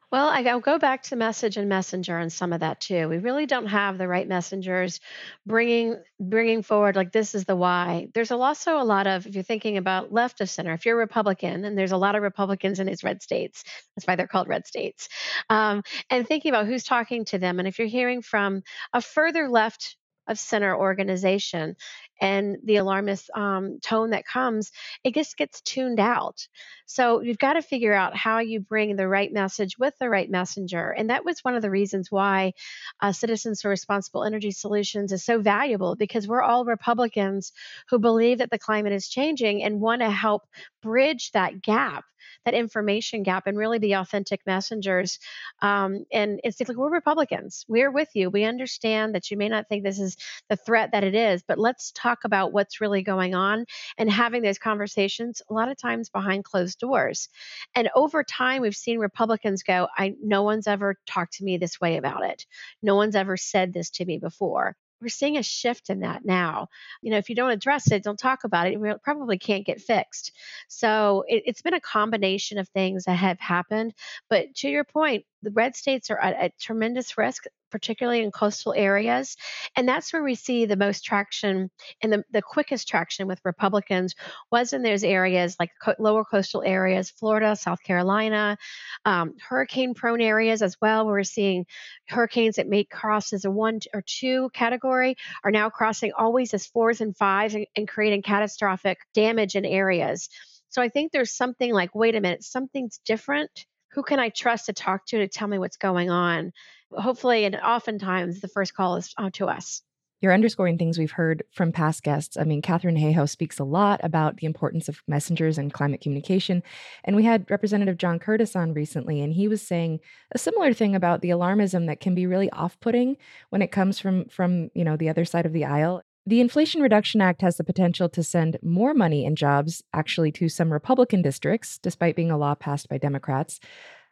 [0.09, 3.09] Well, I, will go back to message and messenger and some of that too.
[3.09, 5.01] We really don't have the right messengers
[5.45, 8.07] bringing bringing forward like this is the why.
[8.13, 11.65] There's also a lot of if you're thinking about left of center, if you're Republican,
[11.65, 13.65] and there's a lot of Republicans in these red states.
[13.95, 15.09] That's why they're called red states.
[15.49, 19.49] Um, and thinking about who's talking to them, and if you're hearing from a further
[19.49, 21.75] left of center organization
[22.19, 24.71] and the alarmist um, tone that comes,
[25.03, 26.47] it just gets tuned out.
[26.85, 30.29] So you've got to figure out how you bring the right message with the right
[30.29, 30.89] messenger.
[30.89, 32.53] And that was one of the reasons why
[33.01, 37.51] uh, Citizens for Responsible Energy Solutions is so valuable because we're all Republicans
[37.89, 40.43] who believe that the climate is changing and want to help
[40.81, 42.05] bridge that gap
[42.45, 45.19] that information gap and really be authentic messengers.
[45.61, 47.65] Um, and it's like we're Republicans.
[47.67, 48.29] We're with you.
[48.29, 50.17] We understand that you may not think this is
[50.49, 53.65] the threat that it is, but let's talk about what's really going on
[53.97, 57.29] and having those conversations a lot of times behind closed doors.
[57.75, 61.79] And over time, we've seen Republicans go, I no one's ever talked to me this
[61.79, 62.45] way about it.
[62.81, 66.67] No one's ever said this to me before we're seeing a shift in that now.
[67.01, 69.81] You know, if you don't address it, don't talk about it, we probably can't get
[69.81, 70.31] fixed.
[70.67, 73.93] So it, has been a combination of things that have happened.
[74.29, 78.73] But to your point, the red states are at, at tremendous risk particularly in coastal
[78.73, 79.35] areas.
[79.75, 81.69] And that's where we see the most traction
[82.01, 84.15] and the, the quickest traction with Republicans
[84.51, 88.57] was in those areas like co- lower coastal areas, Florida, South Carolina,
[89.05, 91.05] um, hurricane prone areas as well.
[91.05, 91.65] We're seeing
[92.07, 96.67] hurricanes that may cross as a one or two category are now crossing always as
[96.67, 100.29] fours and fives and, and creating catastrophic damage in areas.
[100.69, 103.65] So I think there's something like, wait a minute, something's different
[103.97, 106.53] who can I trust to talk to to tell me what's going on?
[106.91, 109.81] Hopefully, and oftentimes, the first call is uh, to us.
[110.21, 112.37] You're underscoring things we've heard from past guests.
[112.37, 116.61] I mean, Katharine Hayhoe speaks a lot about the importance of messengers and climate communication.
[117.05, 119.99] And we had Representative John Curtis on recently, and he was saying
[120.31, 123.17] a similar thing about the alarmism that can be really off-putting
[123.49, 126.03] when it comes from from you know the other side of the aisle.
[126.27, 130.49] The Inflation Reduction Act has the potential to send more money and jobs actually to
[130.49, 133.61] some Republican districts, despite being a law passed by Democrats.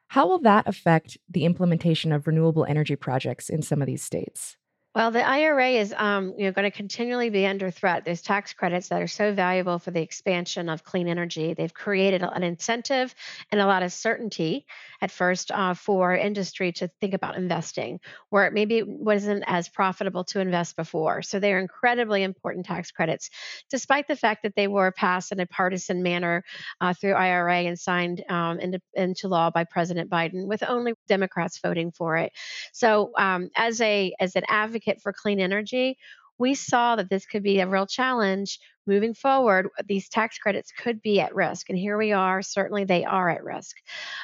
[0.08, 4.56] How will that affect the implementation of renewable energy projects in some of these states?
[4.96, 8.06] Well, the IRA is um, you know, going to continually be under threat.
[8.06, 11.54] There's tax credits that are so valuable for the expansion of clean energy.
[11.54, 13.14] They've created an incentive
[13.52, 14.66] and a lot of certainty
[15.02, 20.24] at first uh, for industry to think about investing, where it maybe wasn't as profitable
[20.24, 21.22] to invest before.
[21.22, 23.30] So they're incredibly important tax credits,
[23.70, 26.46] despite the fact that they were passed in a partisan manner
[26.80, 31.60] uh, through IRA and signed um, into, into law by President Biden, with only Democrats
[31.60, 32.32] voting for it.
[32.72, 35.98] So um, as a as an advocate advocate for clean energy,
[36.38, 41.02] we saw that this could be a real challenge moving forward, these tax credits could
[41.02, 41.70] be at risk.
[41.70, 42.42] And here we are.
[42.42, 43.78] Certainly they are at risk.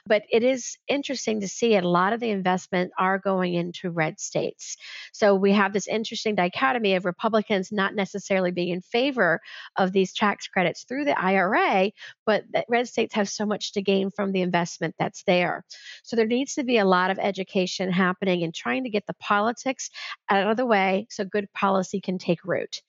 [0.06, 4.20] But it is interesting to see a lot of the investment are going into red
[4.20, 4.78] states.
[5.14, 9.42] So we have this interesting dichotomy of Republicans not necessarily being in favor
[9.78, 11.92] of these tax credits through the IRA,
[12.26, 15.66] but red states have so much to gain from the investment that's there.
[16.04, 19.14] So there needs to be a lot of education happening and trying to get the
[19.14, 19.90] politics
[20.30, 22.82] out of the way so good policy can take root.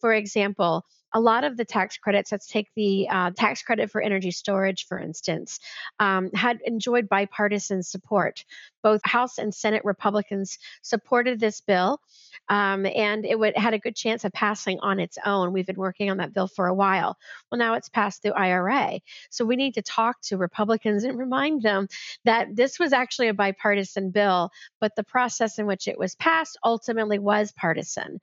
[0.00, 0.84] For example,
[1.16, 4.86] a lot of the tax credits, let's take the uh, tax credit for energy storage,
[4.86, 5.60] for instance,
[5.98, 8.44] um, had enjoyed bipartisan support.
[8.82, 12.02] Both House and Senate Republicans supported this bill,
[12.50, 15.54] um, and it would, had a good chance of passing on its own.
[15.54, 17.16] We've been working on that bill for a while.
[17.50, 19.00] Well, now it's passed through IRA.
[19.30, 21.88] So we need to talk to Republicans and remind them
[22.26, 24.50] that this was actually a bipartisan bill,
[24.82, 28.20] but the process in which it was passed ultimately was partisan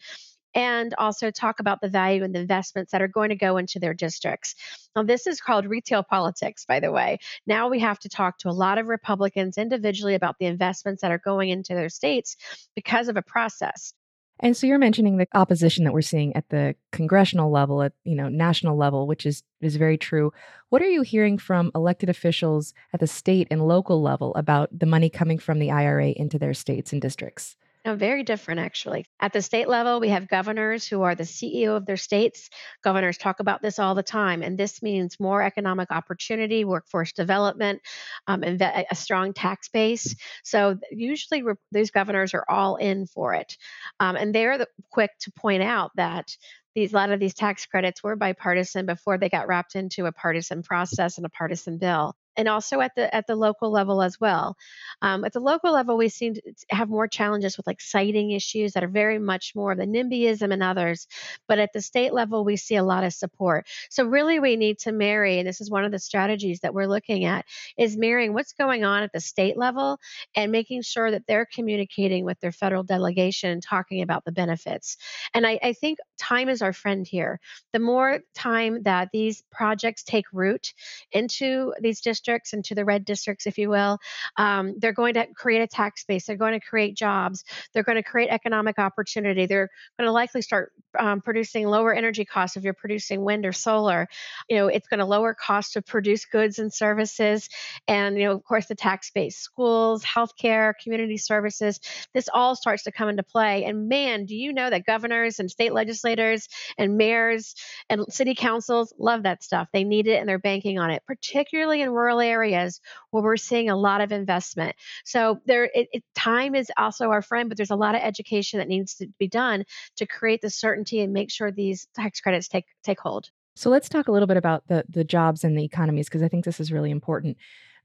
[0.55, 3.79] and also talk about the value and the investments that are going to go into
[3.79, 4.55] their districts.
[4.95, 7.19] Now, this is called retail politics, by the way.
[7.47, 11.11] Now we have to talk to a lot of Republicans individually about the investments that
[11.11, 12.35] are going into their states
[12.75, 13.93] because of a process.
[14.39, 18.15] And so you're mentioning the opposition that we're seeing at the congressional level, at you
[18.15, 20.33] know national level, which is is very true.
[20.69, 24.85] What are you hearing from elected officials at the state and local level about the
[24.85, 27.55] money coming from the IRA into their states and districts?
[27.85, 29.05] No, very different, actually.
[29.19, 32.49] At the state level, we have governors who are the CEO of their states.
[32.81, 37.81] Governors talk about this all the time, and this means more economic opportunity, workforce development,
[38.25, 40.15] um, and a strong tax base.
[40.45, 41.43] So usually,
[41.73, 43.57] these governors are all in for it,
[43.99, 46.37] um, and they're the, quick to point out that
[46.75, 50.13] these a lot of these tax credits were bipartisan before they got wrapped into a
[50.13, 54.19] partisan process and a partisan bill and also at the at the local level as
[54.19, 54.55] well.
[55.01, 58.73] Um, at the local level, we seem to have more challenges with like siting issues
[58.73, 61.07] that are very much more of the NIMBYism and others.
[61.47, 63.67] But at the state level, we see a lot of support.
[63.89, 66.87] So really, we need to marry, and this is one of the strategies that we're
[66.87, 67.45] looking at,
[67.77, 69.99] is marrying what's going on at the state level
[70.35, 74.97] and making sure that they're communicating with their federal delegation and talking about the benefits.
[75.33, 77.39] And I, I think time is our friend here.
[77.73, 80.73] The more time that these projects take root
[81.11, 83.99] into these districts districts and to the red districts, if you will.
[84.37, 86.25] Um, they're going to create a tax base.
[86.25, 87.43] They're going to create jobs.
[87.73, 89.45] They're going to create economic opportunity.
[89.45, 93.51] They're going to likely start um, producing lower energy costs if you're producing wind or
[93.51, 94.07] solar.
[94.49, 97.49] You know, it's going to lower costs to produce goods and services.
[97.87, 101.79] And, you know, of course, the tax base, schools, healthcare, community services,
[102.13, 103.65] this all starts to come into play.
[103.65, 107.55] And man, do you know that governors and state legislators and mayors
[107.89, 109.67] and city councils love that stuff?
[109.73, 112.79] They need it and they're banking on it, particularly in rural rural areas
[113.11, 114.75] where we're seeing a lot of investment.
[115.05, 118.59] So there, it, it, time is also our friend, but there's a lot of education
[118.59, 119.65] that needs to be done
[119.97, 123.29] to create the certainty and make sure these tax credits take take hold.
[123.55, 126.27] So let's talk a little bit about the the jobs and the economies because I
[126.27, 127.37] think this is really important.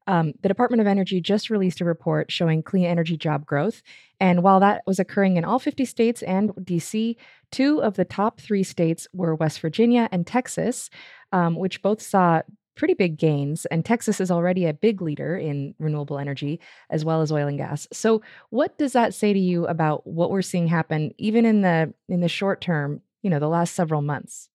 [0.06, 3.82] Um, the Department of Energy just released a report showing clean energy job growth.
[4.18, 7.16] And while that was occurring in all 50 states and DC,
[7.52, 10.88] two of the top three states were West Virginia and Texas,
[11.30, 12.40] um, which both saw
[12.78, 17.20] pretty big gains, and Texas is already a big leader in renewable energy as well
[17.20, 17.86] as oil and gas.
[17.92, 21.92] So, what does that say to you about what we're seeing happen, even in the
[22.08, 23.02] in the short term?
[23.22, 24.48] You know, the last several months.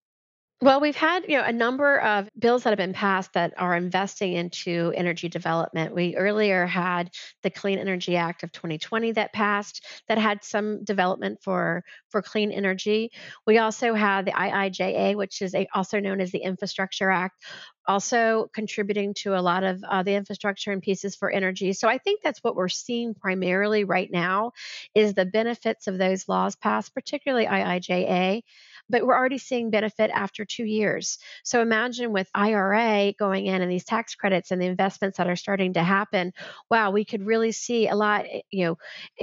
[0.63, 3.75] Well, we've had you know a number of bills that have been passed that are
[3.75, 5.93] investing into energy development.
[5.93, 7.09] We earlier had
[7.41, 12.49] the Clean Energy Act of 2020 that passed that had some development for for clean
[12.53, 13.11] energy.
[13.45, 17.43] We also had the IIJA, which is a, also known as the Infrastructure Act,
[17.85, 21.73] also contributing to a lot of uh, the infrastructure and pieces for energy.
[21.73, 24.53] So I think that's what we're seeing primarily right now
[24.95, 28.43] is the benefits of those laws passed, particularly IIJA
[28.89, 31.17] but we're already seeing benefit after two years.
[31.43, 35.35] So imagine with IRA going in and these tax credits and the investments that are
[35.35, 36.33] starting to happen,
[36.69, 38.77] wow, we could really see a lot, eh, you know,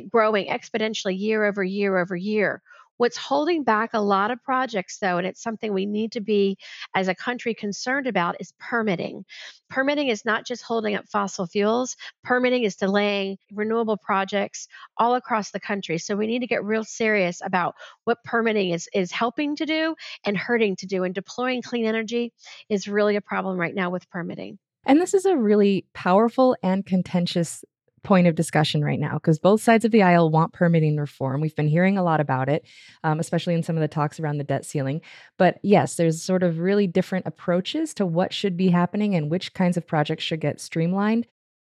[0.08, 2.62] growing exponentially year over year over year.
[3.00, 6.58] What's holding back a lot of projects, though, and it's something we need to be
[6.94, 9.24] as a country concerned about, is permitting.
[9.70, 15.50] Permitting is not just holding up fossil fuels, permitting is delaying renewable projects all across
[15.50, 15.96] the country.
[15.96, 19.94] So we need to get real serious about what permitting is, is helping to do
[20.26, 21.02] and hurting to do.
[21.02, 22.34] And deploying clean energy
[22.68, 24.58] is really a problem right now with permitting.
[24.84, 27.64] And this is a really powerful and contentious
[28.02, 31.40] point of discussion right now because both sides of the aisle want permitting reform.
[31.40, 32.64] We've been hearing a lot about it,
[33.04, 35.00] um, especially in some of the talks around the debt ceiling.
[35.36, 39.54] But yes, there's sort of really different approaches to what should be happening and which
[39.54, 41.26] kinds of projects should get streamlined.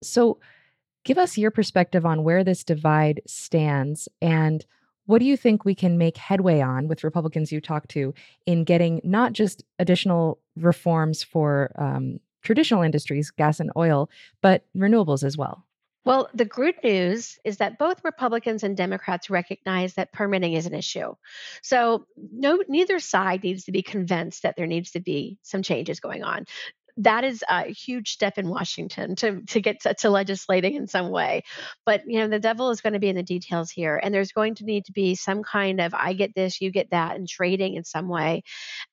[0.02, 0.38] So,
[1.04, 4.64] give us your perspective on where this divide stands and
[5.06, 8.14] what do you think we can make headway on with Republicans you talk to
[8.46, 14.08] in getting not just additional reforms for um, traditional industries, gas and oil,
[14.40, 15.64] but renewables as well?
[16.04, 20.74] Well, the good news is that both Republicans and Democrats recognize that permitting is an
[20.74, 21.14] issue.
[21.62, 26.00] So, no, neither side needs to be convinced that there needs to be some changes
[26.00, 26.46] going on
[26.98, 31.10] that is a huge step in Washington to to get to, to, legislating in some
[31.10, 31.42] way.
[31.84, 34.32] But you know, the devil is going to be in the details here, and there's
[34.32, 37.28] going to need to be some kind of I get this, you get that, and
[37.28, 38.42] trading in some way.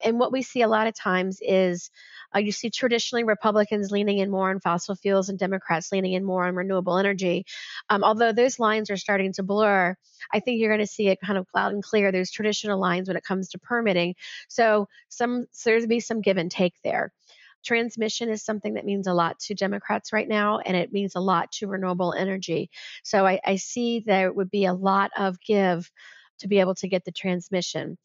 [0.04, 1.92] And what we see a lot of times is
[2.36, 6.24] uh, you see traditionally Republicans leaning in more on fossil fuels and Democrats leaning in
[6.24, 7.46] more on renewable energy.
[7.90, 9.96] Um, although those lines are starting to blur,
[10.34, 12.12] I think you're going to see it kind of loud and clear.
[12.12, 14.16] There's traditional lines when it comes to permitting.
[14.48, 17.12] So some so there's be some give and take there.
[17.64, 21.20] Transmission is something that means a lot to Democrats right now, and it means a
[21.20, 22.70] lot to renewable energy.
[23.04, 25.90] So I, I see there would be a lot of give
[26.40, 27.98] to be able to get the transmission.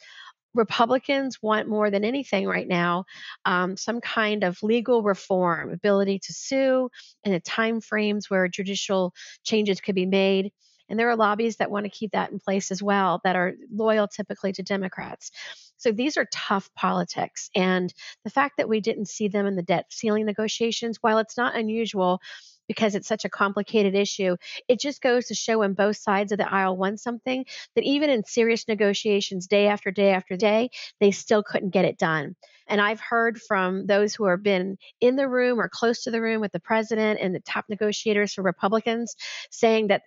[0.54, 3.04] Republicans want more than anything right now
[3.44, 6.88] um, some kind of legal reform, ability to sue,
[7.24, 9.12] and the time frames where judicial
[9.44, 10.52] changes could be made.
[10.88, 13.54] And there are lobbies that want to keep that in place as well, that are
[13.72, 15.30] loyal typically to Democrats.
[15.76, 17.50] So these are tough politics.
[17.54, 17.92] And
[18.24, 21.56] the fact that we didn't see them in the debt ceiling negotiations, while it's not
[21.56, 22.20] unusual,
[22.68, 24.36] because it's such a complicated issue.
[24.68, 28.10] It just goes to show when both sides of the aisle want something that even
[28.10, 30.70] in serious negotiations, day after day after day,
[31.00, 32.34] they still couldn't get it done.
[32.66, 36.20] And I've heard from those who have been in the room or close to the
[36.20, 39.14] room with the president and the top negotiators for Republicans
[39.50, 40.02] saying that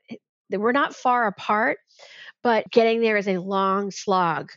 [0.51, 1.77] we're not far apart,
[2.41, 4.51] but getting there is a long slog.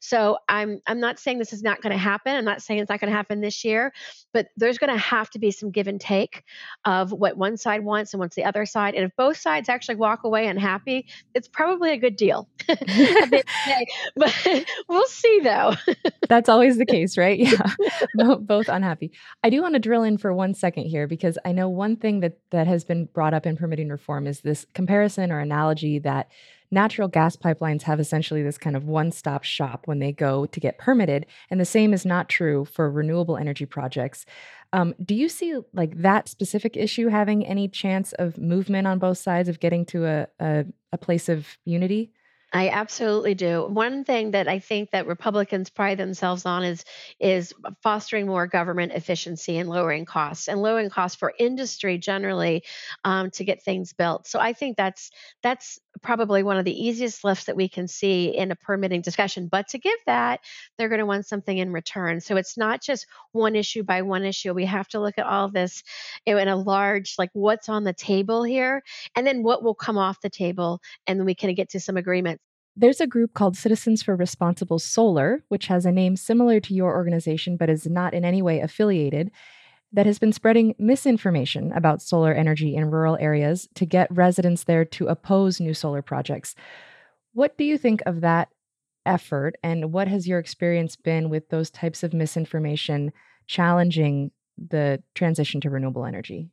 [0.00, 2.34] So I'm I'm not saying this is not going to happen.
[2.34, 3.92] I'm not saying it's not going to happen this year,
[4.32, 6.44] but there's going to have to be some give and take
[6.84, 8.94] of what one side wants and what's the other side.
[8.94, 12.48] And if both sides actually walk away unhappy, it's probably a good deal.
[14.16, 14.46] but
[14.88, 15.74] we'll see though.
[16.28, 17.38] That's always the case, right?
[17.38, 18.34] Yeah.
[18.40, 19.12] both unhappy.
[19.42, 22.20] I do want to drill in for one second here because I know one thing
[22.20, 26.28] that that has been brought up in permitting reform is this comparison or analogy that
[26.72, 30.58] natural gas pipelines have essentially this kind of one stop shop when they go to
[30.58, 31.26] get permitted.
[31.50, 34.24] And the same is not true for renewable energy projects.
[34.72, 39.18] Um, do you see like that specific issue having any chance of movement on both
[39.18, 42.10] sides of getting to a, a, a place of unity?
[42.54, 43.66] I absolutely do.
[43.66, 46.84] One thing that I think that Republicans pride themselves on is
[47.18, 52.62] is fostering more government efficiency and lowering costs and lowering costs for industry generally
[53.04, 54.26] um, to get things built.
[54.26, 55.10] So I think that's
[55.42, 59.48] that's probably one of the easiest lifts that we can see in a permitting discussion.
[59.48, 60.40] But to give that,
[60.76, 62.20] they're going to want something in return.
[62.20, 64.52] So it's not just one issue by one issue.
[64.52, 65.82] We have to look at all this
[66.26, 68.82] in a large, like what's on the table here,
[69.16, 71.96] and then what will come off the table, and then we can get to some
[71.96, 72.41] agreement.
[72.74, 76.94] There's a group called Citizens for Responsible Solar, which has a name similar to your
[76.94, 79.30] organization but is not in any way affiliated,
[79.92, 84.86] that has been spreading misinformation about solar energy in rural areas to get residents there
[84.86, 86.54] to oppose new solar projects.
[87.34, 88.48] What do you think of that
[89.04, 93.12] effort, and what has your experience been with those types of misinformation
[93.46, 96.48] challenging the transition to renewable energy?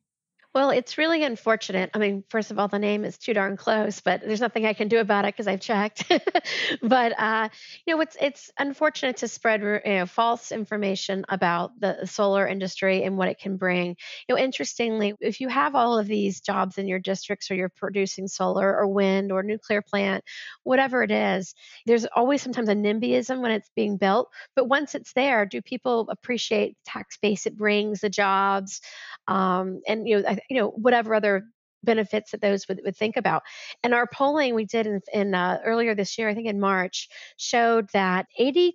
[0.59, 1.89] Well, it's really unfortunate.
[1.93, 4.73] I mean, first of all, the name is too darn close, but there's nothing I
[4.73, 6.03] can do about it because I've checked.
[6.81, 7.47] but uh,
[7.87, 13.03] you know, it's it's unfortunate to spread you know, false information about the solar industry
[13.03, 13.95] and what it can bring.
[14.27, 17.69] You know, interestingly, if you have all of these jobs in your districts, or you're
[17.69, 20.25] producing solar or wind or nuclear plant,
[20.63, 21.55] whatever it is,
[21.85, 24.27] there's always sometimes a NIMBYism when it's being built.
[24.57, 28.81] But once it's there, do people appreciate the tax base it brings, the jobs,
[29.29, 31.45] um, and you know, I you know, whatever other
[31.83, 33.43] benefits that those would, would think about.
[33.83, 37.09] And our polling we did in, in uh, earlier this year, I think in March,
[37.37, 38.73] showed that 82%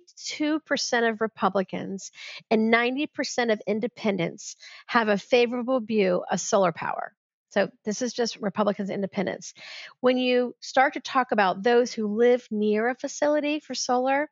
[1.09, 2.11] of Republicans
[2.49, 4.55] and 90% of independents
[4.87, 7.13] have a favorable view of solar power.
[7.49, 9.53] So this is just Republicans independents.
[10.01, 14.29] When you start to talk about those who live near a facility for solar,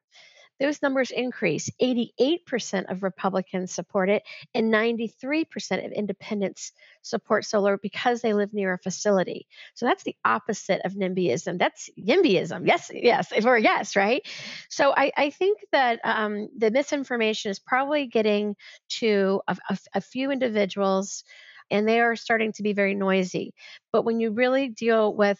[0.60, 1.70] those numbers increase.
[1.82, 4.24] 88% of Republicans support it,
[4.54, 9.48] and 93% of independents support solar because they live near a facility.
[9.74, 11.60] So that's the opposite of NIMBYism.
[11.60, 12.68] That's YIMBYism.
[12.68, 14.22] Yes, yes, or yes, right?
[14.70, 18.56] So I, I think that um, the misinformation is probably getting
[19.00, 21.24] to a, a, a few individuals
[21.72, 23.54] and they are starting to be very noisy.
[23.92, 25.40] But when you really deal with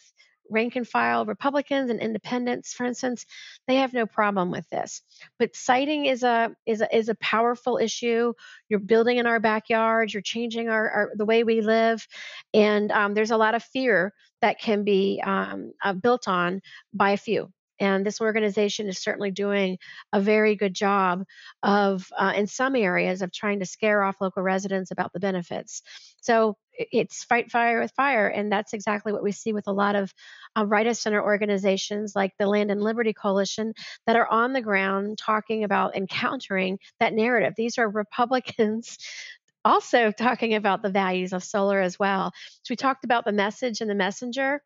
[0.54, 3.26] rank and file Republicans and independents, for instance,
[3.68, 5.02] they have no problem with this.
[5.40, 8.34] But siting is a is a is a powerful issue.
[8.70, 10.14] You're building in our backyards.
[10.14, 12.08] You're changing our, our the way we live,
[12.54, 16.62] and um, there's a lot of fear that can be um, uh, built on
[16.94, 17.52] by a few.
[17.80, 19.78] And this organization is certainly doing
[20.12, 21.24] a very good job
[21.62, 25.82] of, uh, in some areas, of trying to scare off local residents about the benefits.
[26.22, 28.28] So it's fight fire with fire.
[28.28, 30.14] And that's exactly what we see with a lot of
[30.58, 33.74] uh, right of center organizations like the Land and Liberty Coalition
[34.08, 37.54] that are on the ground talking about encountering that narrative.
[37.56, 38.98] These are Republicans
[39.66, 42.32] also talking about the values of solar as well.
[42.64, 44.62] So we talked about the message and the messenger.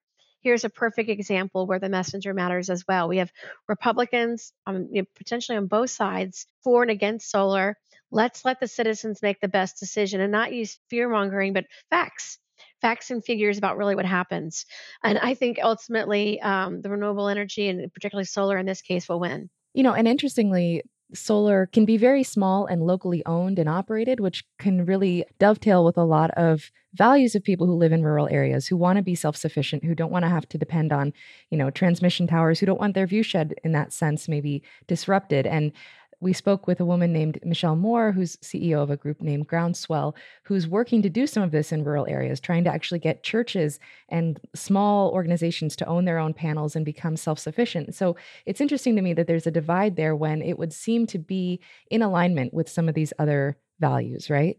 [0.48, 3.10] Here's a perfect example where the messenger matters as well.
[3.10, 3.30] We have
[3.68, 7.76] Republicans um, you know, potentially on both sides for and against solar.
[8.12, 12.40] Let's let the citizens make the best decision and not use fear mongering, but facts
[12.82, 14.66] facts and figures about really what happens.
[15.04, 19.20] And I think ultimately um, the renewable energy and particularly solar in this case will
[19.20, 19.50] win.
[19.74, 20.82] You know, and interestingly,
[21.14, 25.98] solar can be very small and locally owned and operated, which can really dovetail with
[25.98, 29.16] a lot of values of people who live in rural areas who want to be
[29.16, 31.14] self-sufficient, who don't want to have to depend on,
[31.50, 35.46] you know, transmission towers, who don't want their view shed in that sense maybe disrupted.
[35.46, 35.72] And
[36.20, 40.16] we spoke with a woman named Michelle Moore, who's CEO of a group named Groundswell,
[40.44, 43.80] who's working to do some of this in rural areas, trying to actually get churches
[44.10, 47.94] and small organizations to own their own panels and become self sufficient.
[47.94, 48.16] So
[48.46, 51.60] it's interesting to me that there's a divide there when it would seem to be
[51.92, 54.58] in alignment with some of these other values, right?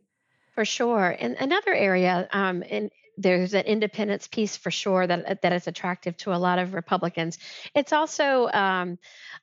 [0.55, 1.17] For sure.
[1.19, 6.17] And another area, um, in there's an independence piece for sure that that is attractive
[6.19, 7.39] to a lot of Republicans.
[7.75, 8.99] It's also um,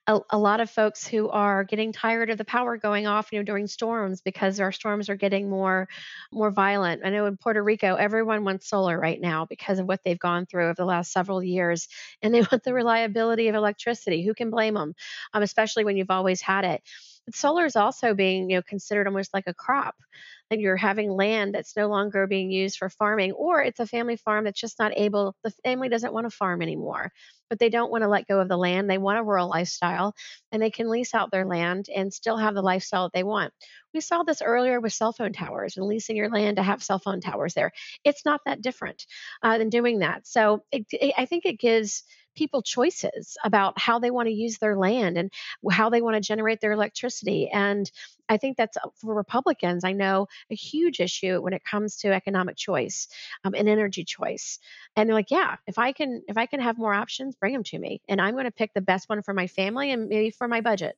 [0.07, 3.39] a, a, lot of folks who are getting tired of the power going off, you
[3.39, 5.89] know, during storms because our storms are getting more
[6.31, 7.01] more violent.
[7.03, 10.45] I know in Puerto Rico, everyone wants solar right now because of what they've gone
[10.45, 11.89] through over the last several years,
[12.21, 14.25] and they want the reliability of electricity.
[14.25, 14.95] Who can blame them?
[15.33, 16.81] Um, especially when you've always had it.
[17.25, 19.95] But solar is also being, you know, considered almost like a crop
[20.51, 24.15] and you're having land that's no longer being used for farming, or it's a family
[24.15, 27.11] farm that's just not able, the family doesn't want to farm anymore,
[27.49, 28.89] but they don't want to let go of the land.
[28.89, 30.13] They want a rural lifestyle
[30.51, 33.53] and they can lease out their land and still have the lifestyle that they want.
[33.93, 36.99] We saw this earlier with cell phone towers and leasing your land to have cell
[36.99, 37.71] phone towers there.
[38.03, 39.05] It's not that different
[39.41, 40.27] uh, than doing that.
[40.27, 42.03] So it, it, I think it gives
[42.35, 45.31] people choices about how they want to use their land and
[45.71, 47.49] how they want to generate their electricity.
[47.49, 47.89] And
[48.29, 52.13] I think that's uh, for Republicans, I know a huge issue when it comes to
[52.13, 53.07] economic choice
[53.43, 54.59] um, and energy choice.
[54.95, 57.63] And they're like, yeah, if I can, if I can have more options, bring them
[57.63, 60.31] to me, and I'm going to pick the best one for my family and maybe
[60.31, 60.97] for my budget.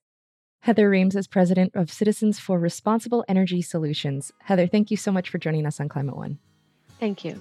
[0.61, 4.31] Heather Reams is president of Citizens for Responsible Energy Solutions.
[4.39, 6.39] Heather, thank you so much for joining us on Climate One.
[6.99, 7.39] Thank you.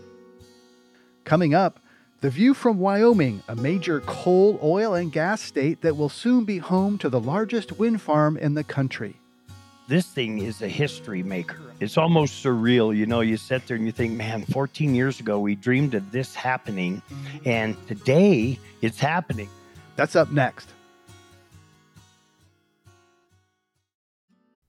[1.24, 1.80] Coming up,
[2.20, 6.58] the view from Wyoming, a major coal, oil, and gas state that will soon be
[6.58, 9.16] home to the largest wind farm in the country.
[9.88, 11.60] This thing is a history maker.
[11.78, 12.96] It's almost surreal.
[12.96, 16.10] You know, you sit there and you think, man, 14 years ago we dreamed of
[16.10, 17.02] this happening,
[17.44, 19.48] and today it's happening.
[19.94, 20.68] That's up next.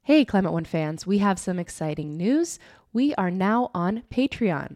[0.03, 2.59] Hey, Climate One fans, we have some exciting news.
[2.93, 4.75] We are now on Patreon.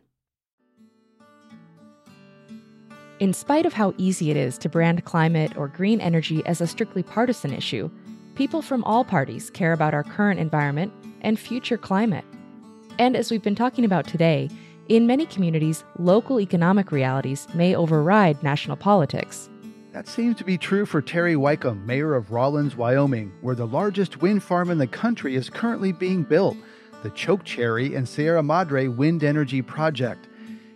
[3.21, 6.65] In spite of how easy it is to brand climate or green energy as a
[6.65, 7.87] strictly partisan issue,
[8.33, 10.91] people from all parties care about our current environment
[11.21, 12.25] and future climate.
[12.97, 14.49] And as we've been talking about today,
[14.89, 19.51] in many communities, local economic realities may override national politics.
[19.91, 24.23] That seems to be true for Terry Weickum, mayor of Rawlins, Wyoming, where the largest
[24.23, 26.57] wind farm in the country is currently being built,
[27.03, 30.27] the Chokecherry and Sierra Madre Wind Energy Project.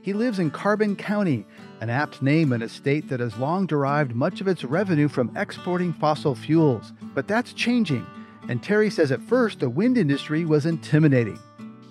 [0.03, 1.47] He lives in Carbon County,
[1.81, 5.35] an apt name in a state that has long derived much of its revenue from
[5.35, 6.93] exporting fossil fuels.
[7.13, 8.05] But that's changing,
[8.47, 11.39] and Terry says at first the wind industry was intimidating.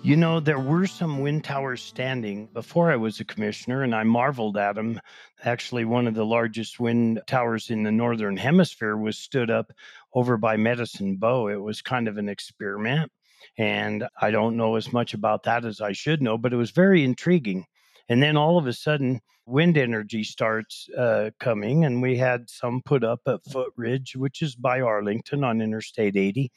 [0.01, 4.03] You know, there were some wind towers standing before I was a commissioner, and I
[4.03, 5.01] marveled at them.
[5.43, 9.71] Actually, one of the largest wind towers in the Northern Hemisphere was stood up
[10.13, 11.47] over by Medicine Bow.
[11.47, 13.11] It was kind of an experiment,
[13.57, 16.69] and I don't know as much about that as I should know, but it was
[16.69, 17.65] very intriguing.
[18.07, 22.81] And then all of a sudden, wind energy starts uh, coming, and we had some
[22.83, 26.51] put up at Footridge, which is by Arlington on Interstate 80.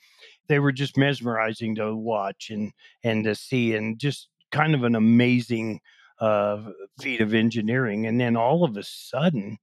[0.49, 2.72] They were just mesmerizing to watch and
[3.05, 5.80] and to see, and just kind of an amazing
[6.20, 6.70] uh,
[7.01, 8.07] feat of engineering.
[8.07, 9.59] And then all of a sudden,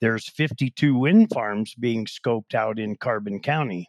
[0.00, 3.88] there's 52 wind farms being scoped out in Carbon County,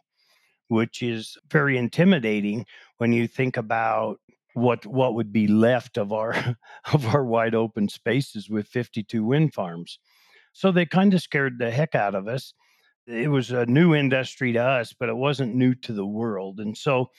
[0.68, 2.66] which is very intimidating
[2.98, 4.18] when you think about
[4.54, 6.34] what what would be left of our
[6.92, 9.98] of our wide open spaces with 52 wind farms.
[10.52, 12.54] So they kind of scared the heck out of us.
[13.06, 16.60] It was a new industry to us, but it wasn't new to the world.
[16.60, 17.10] And so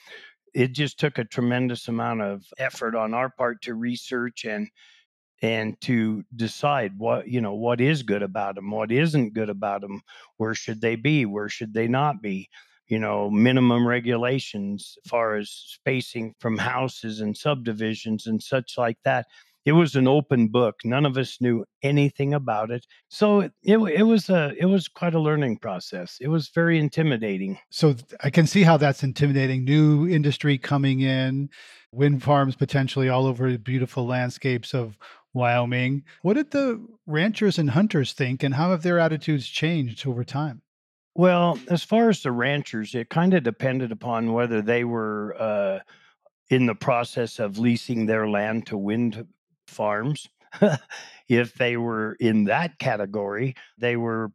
[0.54, 4.68] it just took a tremendous amount of effort on our part to research and
[5.40, 9.80] and to decide what you know what is good about them what isn't good about
[9.80, 10.00] them
[10.36, 12.48] where should they be where should they not be
[12.92, 18.98] you know minimum regulations as far as spacing from houses and subdivisions and such like
[19.06, 19.26] that.
[19.64, 20.74] It was an open book.
[20.84, 22.84] None of us knew anything about it.
[23.08, 26.18] So it, it, was a it was quite a learning process.
[26.20, 27.58] It was very intimidating.
[27.70, 29.64] So i can see how that's intimidating.
[29.64, 31.48] New industry coming in
[31.92, 34.98] wind farms potentially all over the beautiful landscapes of
[35.32, 36.04] Wyoming.
[36.20, 40.60] What did the ranchers and hunters think, and how have their attitudes changed over time?
[41.14, 45.78] Well, as far as the ranchers, it kind of depended upon whether they were uh,
[46.48, 49.26] in the process of leasing their land to wind
[49.66, 50.28] farms.
[51.28, 54.32] if they were in that category, they were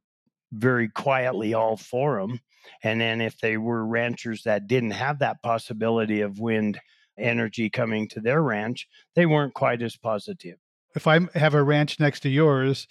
[0.51, 2.39] very quietly all for them.
[2.83, 6.79] And then if they were ranchers that didn't have that possibility of wind
[7.17, 10.57] energy coming to their ranch, they weren't quite as positive
[10.97, 12.87] if I have a ranch next to yours,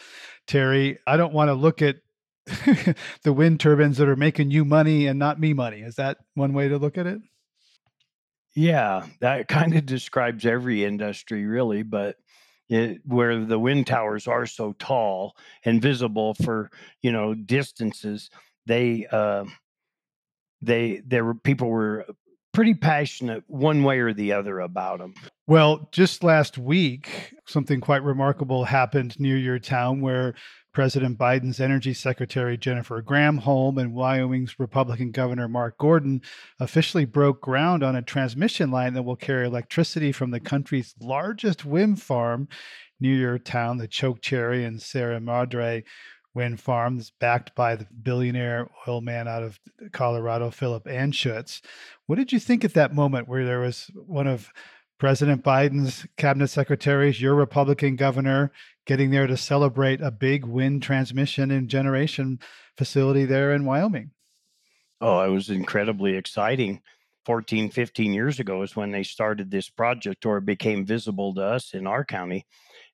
[0.47, 1.97] Terry, I don't want to look at
[3.23, 5.81] the wind turbines that are making you money and not me money.
[5.81, 7.21] Is that one way to look at it?
[8.55, 11.83] Yeah, that kind of describes every industry, really.
[11.83, 12.17] But
[12.69, 16.71] it, where the wind towers are so tall and visible for
[17.03, 18.31] you know distances,
[18.65, 19.45] they uh,
[20.63, 22.07] they there were people were
[22.57, 25.13] pretty passionate one way or the other about them.
[25.47, 30.35] Well, just last week, something quite remarkable happened near your town where
[30.77, 36.21] President Biden's Energy Secretary Jennifer Granholm and Wyoming's Republican Governor Mark Gordon
[36.61, 41.65] officially broke ground on a transmission line that will carry electricity from the country's largest
[41.65, 42.47] wind farm
[43.01, 45.83] near your town, the Chokecherry and Sierra Madre
[46.35, 49.59] wind farms backed by the billionaire oil man out of
[49.93, 51.63] Colorado, Philip Anschutz.
[52.05, 54.51] What did you think at that moment where there was one of
[54.99, 58.53] President Biden's cabinet secretaries, your Republican governor,
[58.87, 62.39] getting there to celebrate a big wind transmission and generation
[62.77, 64.13] facility there in Wyoming?
[65.01, 66.81] Oh, it was incredibly exciting.
[67.27, 71.43] 14, 15 years ago is when they started this project or it became visible to
[71.43, 72.47] us in our county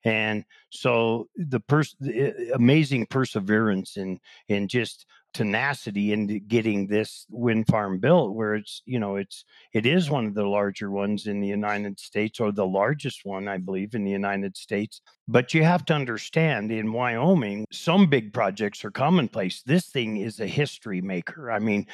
[0.04, 4.18] and so the pers- eh, amazing perseverance and
[4.48, 9.86] and just tenacity into getting this wind farm built where it's you know it's it
[9.86, 13.56] is one of the larger ones in the united states or the largest one i
[13.56, 15.00] believe in the united states.
[15.28, 19.62] But you have to understand in wyoming some big projects are commonplace.
[19.62, 21.50] This thing is a history maker.
[21.50, 21.86] I mean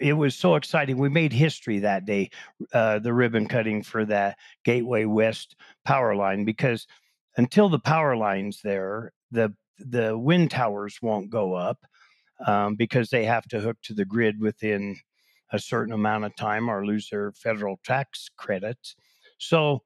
[0.00, 0.96] it was so exciting.
[0.96, 2.30] We made history that day
[2.72, 6.86] uh, the ribbon cutting for that gateway west power line because
[7.36, 11.78] until the power lines there, the the wind towers won't go up
[12.46, 14.96] um, because they have to hook to the grid within
[15.52, 18.94] a certain amount of time or lose their federal tax credits.
[19.38, 19.82] So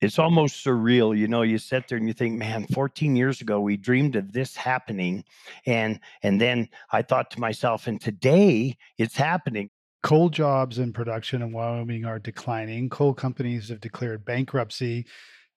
[0.00, 1.16] it's almost surreal.
[1.16, 4.32] You know, you sit there and you think, man, 14 years ago we dreamed of
[4.32, 5.24] this happening.
[5.66, 9.70] And and then I thought to myself, and today it's happening.
[10.02, 12.90] Coal jobs in production in Wyoming are declining.
[12.90, 15.06] Coal companies have declared bankruptcy.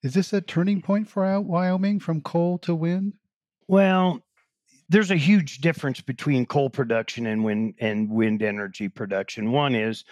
[0.02, 3.14] Is this a turning point for Wyoming from coal to wind?
[3.66, 4.24] Well,
[4.88, 9.52] there's a huge difference between coal production and wind and wind energy production.
[9.52, 10.04] One is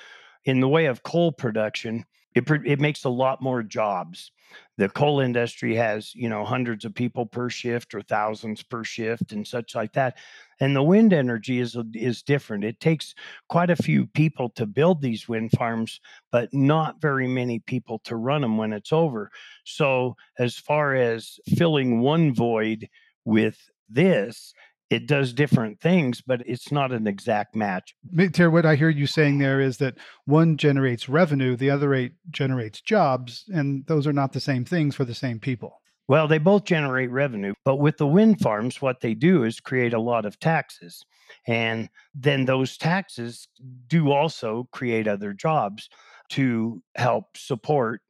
[0.45, 2.05] in the way of coal production,
[2.35, 4.31] it, it makes a lot more jobs.
[4.77, 9.33] The coal industry has, you know, hundreds of people per shift or thousands per shift
[9.33, 10.18] and such like that.
[10.61, 12.62] And the wind energy is is different.
[12.62, 13.14] It takes
[13.49, 16.01] quite a few people to build these wind farms,
[16.31, 19.31] but not very many people to run them when it's over.
[19.64, 22.89] So as far as filling one void
[23.24, 23.59] with
[23.89, 24.55] this,
[24.89, 27.95] it does different things, but it's not an exact match.
[28.32, 32.12] Terry, what I hear you saying there is that one generates revenue, the other eight
[32.30, 35.80] generates jobs, and those are not the same things for the same people.
[36.09, 39.93] Well, they both generate revenue, but with the wind farms, what they do is create
[39.93, 41.05] a lot of taxes.
[41.49, 43.49] And then those taxes
[43.89, 45.89] do also create other jobs
[46.30, 48.03] to help support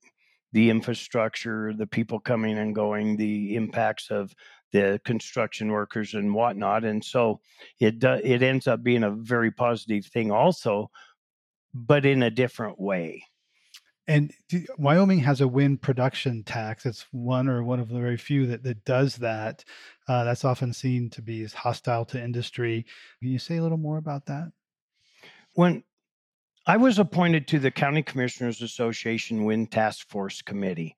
[0.53, 4.35] the infrastructure, the people coming and going, the impacts of
[4.77, 6.85] the construction workers and whatnot.
[6.85, 7.41] And so
[7.81, 10.91] it uh, it ends up being a very positive thing also,
[11.75, 13.25] but in a different way.
[14.09, 14.33] And
[14.79, 16.87] Wyoming has a wind production tax.
[16.87, 19.65] It's one or one of the very few that, that does that.
[20.07, 22.87] Uh, that's often seen to be as hostile to industry.
[23.21, 24.53] Can you say a little more about that?
[25.55, 25.83] When
[26.69, 30.97] I was appointed to the County Commissioners Association Wind Task Force Committee,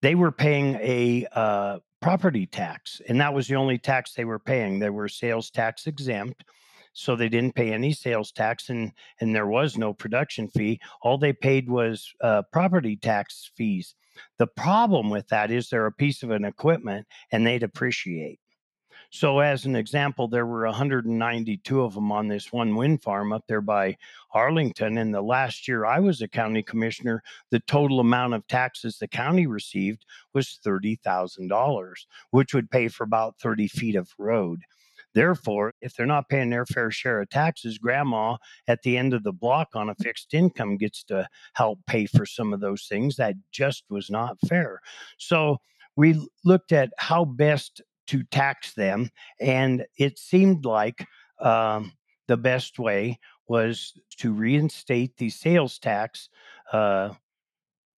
[0.00, 4.38] they were paying a uh, property tax, and that was the only tax they were
[4.38, 4.78] paying.
[4.78, 6.44] They were sales tax exempt.
[6.92, 11.18] so they didn't pay any sales tax and and there was no production fee all
[11.18, 13.96] they paid was uh, property tax fees
[14.38, 18.38] the problem with that is they're a piece of an equipment and they depreciate
[19.10, 23.44] so, as an example, there were 192 of them on this one wind farm up
[23.46, 23.96] there by
[24.32, 24.98] Arlington.
[24.98, 29.08] And the last year I was a county commissioner, the total amount of taxes the
[29.08, 30.04] county received
[30.34, 31.94] was $30,000,
[32.30, 34.62] which would pay for about 30 feet of road.
[35.14, 38.36] Therefore, if they're not paying their fair share of taxes, grandma
[38.68, 40.04] at the end of the block on a mm.
[40.04, 43.16] fixed income gets to help pay for some of those things.
[43.16, 44.80] That just was not fair.
[45.16, 45.58] So,
[45.96, 49.10] we looked at how best to tax them.
[49.40, 51.06] And it seemed like
[51.40, 51.92] um,
[52.28, 56.28] the best way was to reinstate the sales tax
[56.72, 57.10] uh,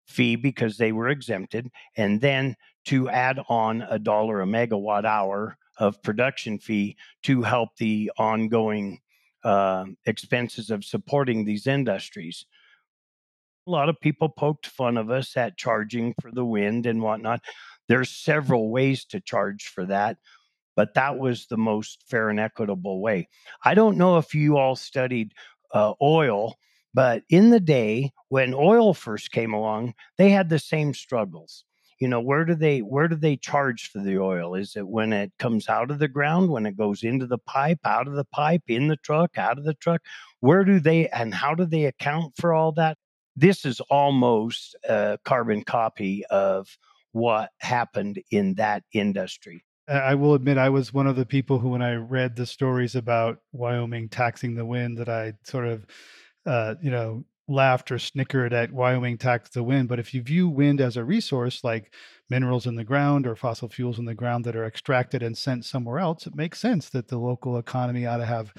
[0.07, 2.55] fee because they were exempted, and then
[2.85, 8.99] to add on a dollar a megawatt hour of production fee to help the ongoing
[9.43, 12.45] uh, expenses of supporting these industries.
[13.67, 17.41] A lot of people poked fun of us at charging for the wind and whatnot.
[17.87, 20.17] There's several ways to charge for that,
[20.75, 23.29] but that was the most fair and equitable way.
[23.63, 25.33] I don't know if you all studied
[25.73, 26.55] uh, oil,
[26.93, 31.63] but in the day when oil first came along, they had the same struggles.
[31.99, 34.53] You know, where do they where do they charge for the oil?
[34.53, 37.79] Is it when it comes out of the ground, when it goes into the pipe,
[37.85, 40.01] out of the pipe, in the truck, out of the truck?
[40.39, 42.97] Where do they and how do they account for all that?
[43.35, 46.77] This is almost a carbon copy of
[47.17, 49.63] what happened in that industry.
[49.89, 52.93] I will admit I was one of the people who, when I read the stories
[52.93, 55.85] about Wyoming taxing the wind, that I sort of,
[56.45, 59.87] uh, you know, laughed or snickered at Wyoming tax the wind.
[59.87, 61.93] But if you view wind as a resource, like
[62.29, 65.63] minerals in the ground or fossil fuels in the ground that are extracted and sent
[65.63, 68.53] somewhere else, it makes sense that the local economy ought to have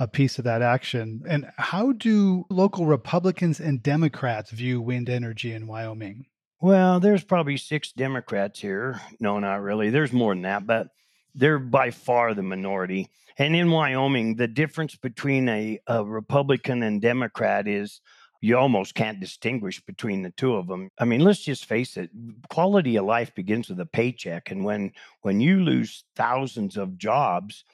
[0.00, 1.22] a piece of that action.
[1.28, 6.24] And how do local Republicans and Democrats view wind energy in Wyoming?
[6.62, 9.00] Well, there's probably six Democrats here.
[9.18, 9.90] No, not really.
[9.90, 10.90] There's more than that, but
[11.34, 13.08] they're by far the minority.
[13.36, 18.00] And in Wyoming, the difference between a, a Republican and Democrat is
[18.40, 20.90] you almost can't distinguish between the two of them.
[21.00, 22.10] I mean, let's just face it,
[22.48, 24.52] quality of life begins with a paycheck.
[24.52, 24.92] And when
[25.22, 27.64] when you lose thousands of jobs,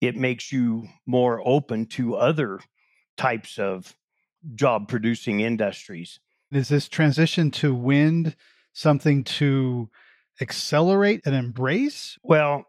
[0.00, 2.58] it makes you more open to other
[3.16, 3.94] types of
[4.56, 6.18] job producing industries.
[6.50, 8.34] Is this transition to wind
[8.72, 9.90] something to
[10.40, 12.18] accelerate and embrace?
[12.22, 12.64] Well,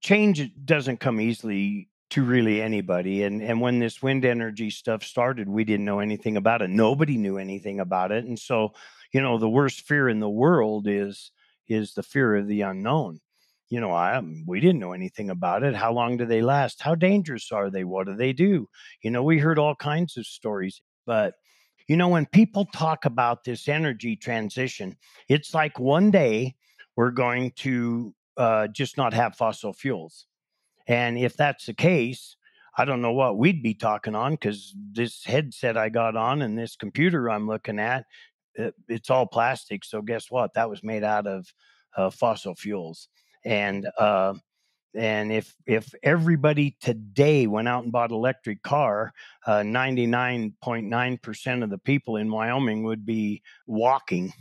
[0.00, 3.22] change doesn't come easily to really anybody.
[3.22, 6.70] And and when this wind energy stuff started, we didn't know anything about it.
[6.70, 8.24] Nobody knew anything about it.
[8.24, 8.72] And so,
[9.12, 11.30] you know, the worst fear in the world is
[11.66, 13.20] is the fear of the unknown.
[13.68, 15.74] You know, I we didn't know anything about it.
[15.74, 16.82] How long do they last?
[16.82, 17.84] How dangerous are they?
[17.84, 18.68] What do they do?
[19.02, 21.34] You know, we heard all kinds of stories, but
[21.88, 24.96] you know, when people talk about this energy transition,
[25.28, 26.54] it's like one day
[26.96, 30.26] we're going to uh, just not have fossil fuels.
[30.86, 32.36] And if that's the case,
[32.76, 36.56] I don't know what we'd be talking on because this headset I got on and
[36.56, 38.04] this computer I'm looking at,
[38.88, 39.84] it's all plastic.
[39.84, 40.54] So guess what?
[40.54, 41.46] That was made out of
[41.96, 43.08] uh, fossil fuels.
[43.44, 44.34] And uh,
[44.94, 49.12] and if if everybody today went out and bought electric car,
[49.46, 54.32] 99.9% uh, of the people in Wyoming would be walking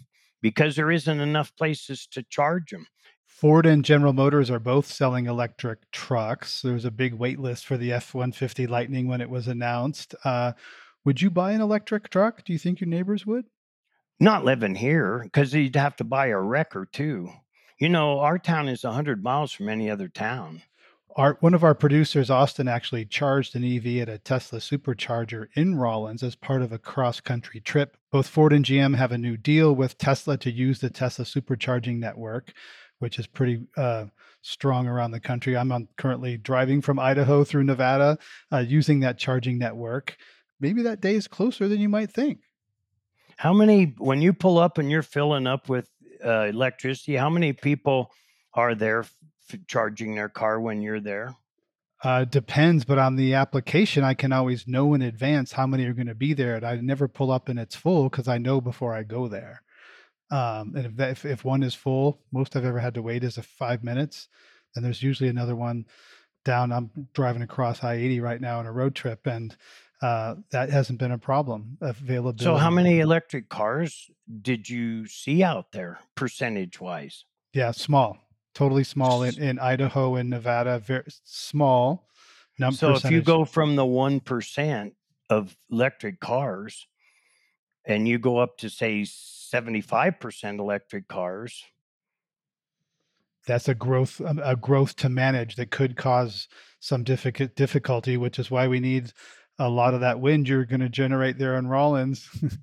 [0.42, 2.88] because there isn't enough places to charge them.
[3.26, 6.64] Ford and General Motors are both selling electric trucks.
[6.64, 10.16] There was a big wait list for the F 150 Lightning when it was announced.
[10.24, 10.54] Uh,
[11.06, 12.44] would you buy an electric truck?
[12.44, 13.46] Do you think your neighbors would?
[14.20, 17.30] Not living here because you'd have to buy a wrecker too.
[17.80, 20.64] You know, our town is 100 miles from any other town.
[21.16, 25.76] Our, one of our producers, Austin, actually charged an EV at a Tesla supercharger in
[25.76, 27.98] Rawlins as part of a cross country trip.
[28.12, 31.98] Both Ford and GM have a new deal with Tesla to use the Tesla supercharging
[31.98, 32.52] network,
[32.98, 34.06] which is pretty uh,
[34.42, 35.56] strong around the country.
[35.56, 38.18] I'm on, currently driving from Idaho through Nevada
[38.52, 40.18] uh, using that charging network.
[40.60, 42.40] Maybe that day is closer than you might think.
[43.38, 45.88] How many, when you pull up and you're filling up with
[46.24, 48.12] uh, electricity, how many people
[48.54, 51.36] are there f- charging their car when you're there?
[52.04, 55.94] Uh, depends, but on the application, I can always know in advance how many are
[55.94, 58.62] going to be there, and I never pull up and it's full because I know
[58.62, 59.64] before I go there.
[60.30, 63.24] Um, and if, that, if if one is full, most I've ever had to wait
[63.24, 64.28] is a five minutes.
[64.76, 65.86] and there's usually another one
[66.46, 66.72] down.
[66.72, 69.56] I'm driving across I-80 right now on a road trip, and
[70.02, 71.78] uh, that hasn't been a problem.
[71.82, 72.44] Availability.
[72.44, 74.10] So, how many electric cars
[74.42, 77.26] did you see out there, percentage wise?
[77.54, 78.18] Yeah, small,
[78.54, 80.80] totally small in, in Idaho and Nevada.
[80.80, 82.08] Very small.
[82.60, 84.92] Num- so if you go from the 1%
[85.30, 86.88] of electric cars
[87.86, 91.64] and you go up to say 75% electric cars,
[93.46, 96.50] that's a growth um, a growth to manage that could cause
[96.82, 99.14] some difficult difficulty, which is why we need
[99.60, 102.30] a lot of that wind you're going to generate there in Rawlins.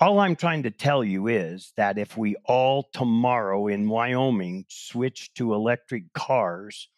[0.00, 5.32] all I'm trying to tell you is that if we all tomorrow in Wyoming switch
[5.34, 6.88] to electric cars,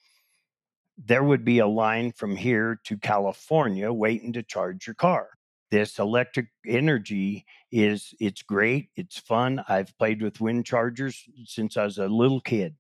[0.99, 5.29] there would be a line from here to California waiting to charge your car.
[5.71, 9.63] This electric energy is it's great, it's fun.
[9.69, 12.77] I've played with wind chargers since I was a little kid.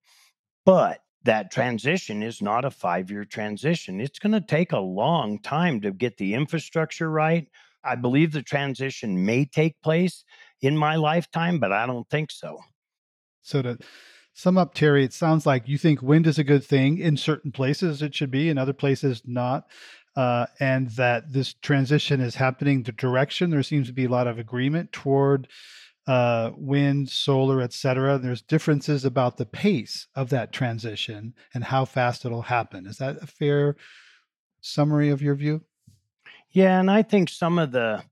[0.65, 4.01] But that transition is not a 5-year transition.
[4.01, 7.47] It's going to take a long time to get the infrastructure right.
[7.85, 10.25] I believe the transition may take place
[10.63, 12.59] in my lifetime, but I don't think so.
[13.43, 13.79] so to
[14.35, 17.53] sum up, Terry, it sounds like you think wind is a good thing in certain
[17.53, 19.67] places it should be, in other places not.
[20.17, 24.27] Uh, and that this transition is happening the direction there seems to be a lot
[24.27, 25.47] of agreement toward
[26.07, 28.19] uh, wind, solar, et cetera.
[28.19, 32.87] There's differences about the pace of that transition and how fast it'll happen.
[32.87, 33.77] Is that a fair
[34.61, 35.63] summary of your view?
[36.51, 38.03] Yeah, and I think some of the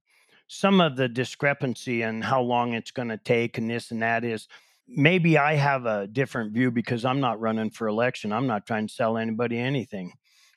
[0.46, 4.24] some of the discrepancy and how long it's going to take and this and that
[4.24, 4.46] is
[4.86, 8.32] maybe I have a different view because I'm not running for election.
[8.32, 10.12] I'm not trying to sell anybody anything.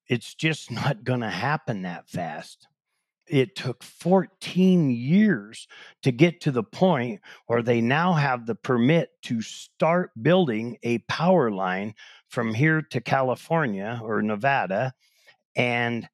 [0.07, 2.67] It's just not going to happen that fast.
[3.29, 5.67] It took 14 years
[6.03, 10.99] to get to the point where they now have the permit to start building a
[10.99, 11.95] power line
[12.29, 14.93] from here to California or Nevada
[15.55, 16.09] and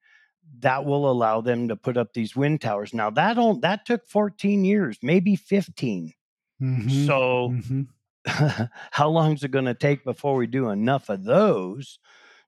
[0.59, 2.93] that will allow them to put up these wind towers.
[2.93, 6.13] Now that don't that took 14 years, maybe 15.
[6.59, 7.93] Mhm, So mhm.
[8.25, 11.99] how long is it going to take before we do enough of those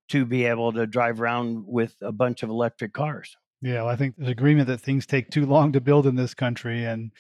[0.09, 3.37] to be able to drive around with a bunch of electric cars?
[3.65, 6.35] Yeah, well, I think there's agreement that things take too long to build in this
[6.35, 7.11] country, and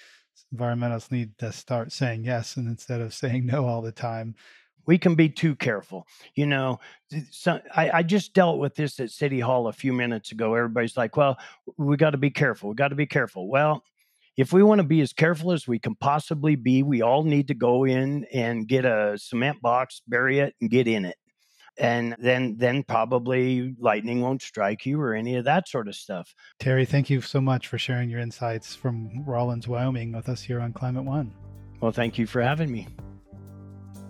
[0.55, 4.35] environmentalists need to start saying yes and instead of saying no all the time.
[4.85, 6.05] we can be too careful.
[6.35, 6.79] You know,
[7.31, 10.53] so I, I just dealt with this at City Hall a few minutes ago.
[10.53, 11.39] Everybody's like, well,
[11.77, 12.69] we got to be careful.
[12.69, 13.49] We got to be careful.
[13.49, 13.83] Well,
[14.37, 17.47] if we want to be as careful as we can possibly be, we all need
[17.47, 21.15] to go in and get a cement box, bury it, and get in it.
[21.77, 26.33] And then, then probably lightning won't strike you or any of that sort of stuff.
[26.59, 30.61] Terry, thank you so much for sharing your insights from Rawlins, Wyoming, with us here
[30.61, 31.33] on Climate One.
[31.81, 32.87] Well, thank you for having me.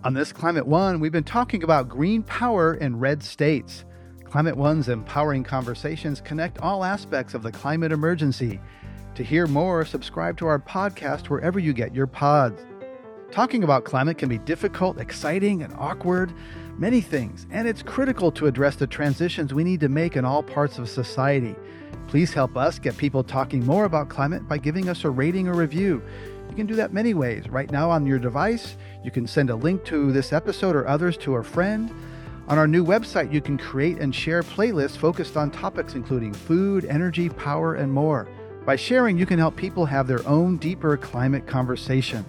[0.04, 3.84] On this Climate One, we've been talking about green power in red states.
[4.24, 8.60] Climate One's empowering conversations connect all aspects of the climate emergency.
[9.16, 12.60] To hear more, subscribe to our podcast wherever you get your pods.
[13.32, 16.32] Talking about climate can be difficult, exciting, and awkward,
[16.78, 20.42] many things, and it's critical to address the transitions we need to make in all
[20.42, 21.54] parts of society.
[22.06, 25.54] Please help us get people talking more about climate by giving us a rating or
[25.54, 26.02] review.
[26.48, 27.48] You can do that many ways.
[27.48, 31.16] Right now on your device, you can send a link to this episode or others
[31.18, 31.92] to a friend.
[32.48, 36.84] On our new website, you can create and share playlists focused on topics including food,
[36.84, 38.28] energy, power, and more.
[38.64, 42.26] By sharing, you can help people have their own deeper climate conversations.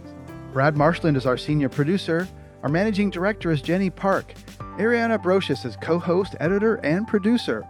[0.57, 2.27] Brad Marshland is our senior producer.
[2.63, 4.33] Our managing director is Jenny Park.
[4.79, 7.63] Ariana Brocious is co host, editor, and producer.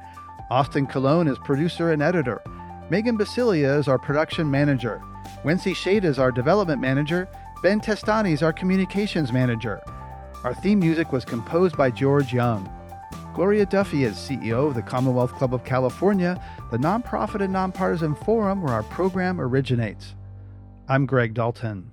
[0.50, 2.42] Austin Colón is producer and editor.
[2.90, 5.02] Megan Basilia is our production manager.
[5.44, 7.28] Wency Shade is our development manager.
[7.62, 9.82] Ben Testani is our communications manager.
[10.46, 12.72] Our theme music was composed by George Young.
[13.34, 18.62] Gloria Duffy is CEO of the Commonwealth Club of California, the nonprofit and nonpartisan forum
[18.62, 20.16] where our program originates.
[20.88, 21.92] I'm Greg Dalton.